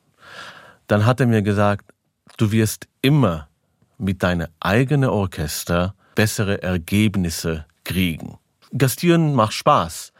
Dann 0.88 1.06
hat 1.06 1.20
er 1.20 1.28
mir 1.28 1.42
gesagt, 1.42 1.84
du 2.36 2.50
wirst 2.50 2.88
immer 3.00 3.46
mit 3.96 4.24
deinem 4.24 4.48
eigenen 4.58 5.08
Orchester 5.08 5.94
bessere 6.16 6.64
Ergebnisse 6.64 7.64
kriegen. 7.84 8.38
Gastieren 8.76 9.36
macht 9.36 9.52
Spaß, 9.52 10.12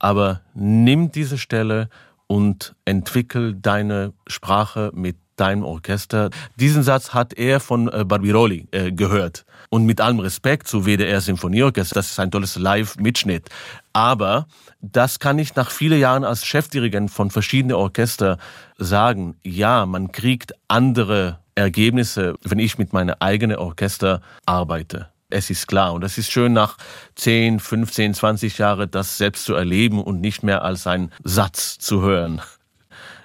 aber 0.00 0.40
nimm 0.52 1.12
diese 1.12 1.38
Stelle 1.38 1.88
und 2.34 2.74
entwickel 2.84 3.54
deine 3.54 4.12
Sprache 4.26 4.90
mit 4.92 5.16
deinem 5.36 5.62
Orchester. 5.62 6.30
Diesen 6.56 6.82
Satz 6.82 7.14
hat 7.14 7.32
er 7.34 7.60
von 7.60 7.86
äh, 7.86 8.04
Barbirolli 8.04 8.66
äh, 8.72 8.90
gehört. 8.90 9.44
Und 9.70 9.86
mit 9.86 10.00
allem 10.00 10.18
Respekt 10.18 10.66
zu 10.66 10.84
WDR 10.84 11.20
Sinfonieorchester, 11.20 11.94
das 11.94 12.10
ist 12.10 12.18
ein 12.18 12.32
tolles 12.32 12.56
Live-Mitschnitt. 12.56 13.50
Aber 13.92 14.48
das 14.80 15.20
kann 15.20 15.38
ich 15.38 15.54
nach 15.54 15.70
vielen 15.70 16.00
Jahren 16.00 16.24
als 16.24 16.44
Chefdirigent 16.44 17.12
von 17.12 17.30
verschiedenen 17.30 17.76
Orchester 17.76 18.38
sagen. 18.78 19.36
Ja, 19.44 19.86
man 19.86 20.10
kriegt 20.10 20.54
andere 20.66 21.38
Ergebnisse, 21.54 22.34
wenn 22.42 22.58
ich 22.58 22.78
mit 22.78 22.92
meinem 22.92 23.14
eigenen 23.20 23.58
Orchester 23.58 24.22
arbeite. 24.44 25.13
Es 25.34 25.50
ist 25.50 25.66
klar. 25.66 25.92
Und 25.94 26.04
es 26.04 26.16
ist 26.16 26.30
schön, 26.30 26.52
nach 26.52 26.76
10, 27.16 27.58
15, 27.58 28.14
20 28.14 28.58
Jahren 28.58 28.88
das 28.88 29.18
selbst 29.18 29.44
zu 29.44 29.54
erleben 29.54 30.00
und 30.00 30.20
nicht 30.20 30.44
mehr 30.44 30.62
als 30.62 30.86
ein 30.86 31.10
Satz 31.24 31.76
zu 31.76 32.02
hören. 32.02 32.40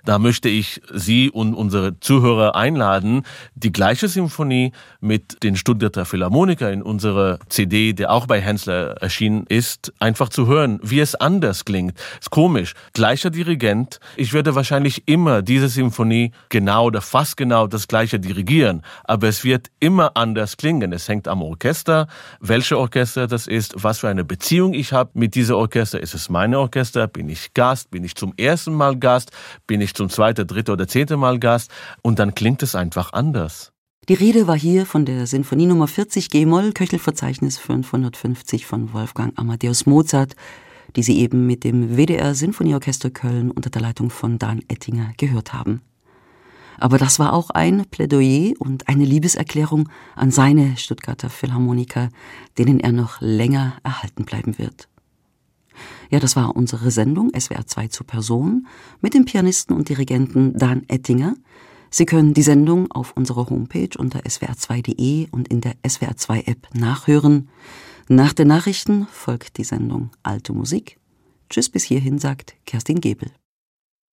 Da 0.10 0.18
möchte 0.18 0.50
ich 0.50 0.82
Sie 0.92 1.30
und 1.30 1.54
unsere 1.54 2.00
Zuhörer 2.00 2.56
einladen, 2.56 3.28
die 3.54 3.72
gleiche 3.72 4.08
Symphonie 4.08 4.72
mit 5.02 5.44
den 5.44 5.56
Stuttgarter 5.56 6.04
Philharmoniker 6.04 6.72
in 6.72 6.82
unserer 6.82 7.38
CD, 7.48 7.94
der 7.94 8.12
auch 8.12 8.26
bei 8.26 8.42
Hensler 8.42 8.94
erschienen 9.04 9.46
ist, 9.50 9.94
einfach 10.00 10.30
zu 10.30 10.48
hören, 10.48 10.80
wie 10.82 11.00
es 11.00 11.14
anders 11.14 11.64
klingt. 11.64 11.94
Ist 12.20 12.32
komisch. 12.32 12.74
Gleicher 12.94 13.30
Dirigent. 13.30 14.00
Ich 14.16 14.34
werde 14.34 14.56
wahrscheinlich 14.56 15.08
immer 15.08 15.44
diese 15.44 15.70
Symphonie 15.70 16.32
genau 16.50 16.86
oder 16.86 17.02
fast 17.02 17.38
genau 17.38 17.68
das 17.68 17.88
gleiche 17.88 18.20
dirigieren, 18.20 18.82
aber 19.04 19.28
es 19.28 19.44
wird 19.44 19.68
immer 19.80 20.18
anders 20.18 20.58
klingen. 20.58 20.92
Es 20.92 21.08
hängt 21.08 21.28
am 21.28 21.44
Orchester, 21.44 22.08
welche 22.40 22.80
Orchester 22.80 23.28
das 23.28 23.46
ist, 23.46 23.76
was 23.76 24.00
für 24.00 24.10
eine 24.10 24.26
Beziehung 24.26 24.74
ich 24.74 24.92
habe 24.92 25.12
mit 25.14 25.36
dieser 25.36 25.56
Orchester. 25.56 26.00
Ist 26.02 26.16
es 26.16 26.30
meine 26.30 26.58
Orchester? 26.58 27.06
Bin 27.06 27.30
ich 27.30 27.54
Gast? 27.54 27.92
Bin 27.92 28.04
ich 28.04 28.16
zum 28.16 28.34
ersten 28.38 28.74
Mal 28.74 28.98
Gast? 28.98 29.30
Bin 29.68 29.82
ich 29.82 29.99
zum 30.00 30.10
zweiten, 30.10 30.48
dritten 30.48 30.72
oder 30.72 30.88
zehnten 30.88 31.20
Mal 31.20 31.40
Gast 31.40 31.72
und 32.02 32.20
dann 32.20 32.34
klingt 32.34 32.64
es 32.64 32.74
einfach 32.74 33.12
anders. 33.12 33.74
Die 34.08 34.14
Rede 34.14 34.48
war 34.48 34.58
hier 34.58 34.86
von 34.86 35.06
der 35.06 35.28
Sinfonie 35.28 35.68
Nummer 35.68 35.88
40 35.88 36.30
G-Moll, 36.30 36.72
Köchelverzeichnis 36.72 37.58
550 37.60 38.66
von 38.66 38.94
Wolfgang 38.94 39.38
Amadeus 39.38 39.86
Mozart, 39.86 40.36
die 40.96 41.04
Sie 41.04 41.20
eben 41.20 41.46
mit 41.46 41.66
dem 41.66 41.98
WDR 41.98 42.34
Sinfonieorchester 42.34 43.10
Köln 43.10 43.52
unter 43.52 43.70
der 43.70 43.82
Leitung 43.82 44.10
von 44.10 44.40
Dan 44.40 44.62
Ettinger 44.70 45.12
gehört 45.18 45.54
haben. 45.54 45.82
Aber 46.80 46.98
das 46.98 47.20
war 47.20 47.34
auch 47.34 47.50
ein 47.50 47.86
Plädoyer 47.92 48.54
und 48.58 48.88
eine 48.88 49.04
Liebeserklärung 49.04 49.90
an 50.16 50.32
seine 50.32 50.78
Stuttgarter 50.78 51.30
Philharmoniker, 51.30 52.08
denen 52.58 52.80
er 52.80 52.94
noch 52.94 53.20
länger 53.20 53.74
erhalten 53.84 54.24
bleiben 54.24 54.58
wird. 54.58 54.88
Ja, 56.10 56.20
das 56.20 56.36
war 56.36 56.56
unsere 56.56 56.92
Sendung 56.92 57.32
SWR 57.38 57.68
2 57.68 57.88
zu 57.88 58.04
Person 58.04 58.68
mit 59.00 59.14
dem 59.14 59.26
Pianisten 59.26 59.76
und 59.76 59.90
Dirigenten 59.90 60.58
Dan 60.58 60.84
Ettinger. 60.88 61.36
Sie 61.92 62.06
können 62.06 62.34
die 62.34 62.44
Sendung 62.44 62.92
auf 62.92 63.16
unserer 63.16 63.50
Homepage 63.50 63.90
unter 63.98 64.20
swr2.de 64.20 65.28
und 65.32 65.48
in 65.48 65.62
der 65.62 65.76
SWR2 65.84 66.48
App 66.48 66.68
nachhören. 66.74 67.50
Nach 68.08 68.34
den 68.34 68.48
Nachrichten 68.48 69.08
folgt 69.12 69.58
die 69.58 69.64
Sendung 69.64 70.12
Alte 70.24 70.54
Musik. 70.54 71.00
Tschüss 71.50 71.70
bis 71.70 71.84
hierhin 71.84 72.20
sagt 72.20 72.56
Kerstin 72.66 73.02
Gebel. 73.02 73.32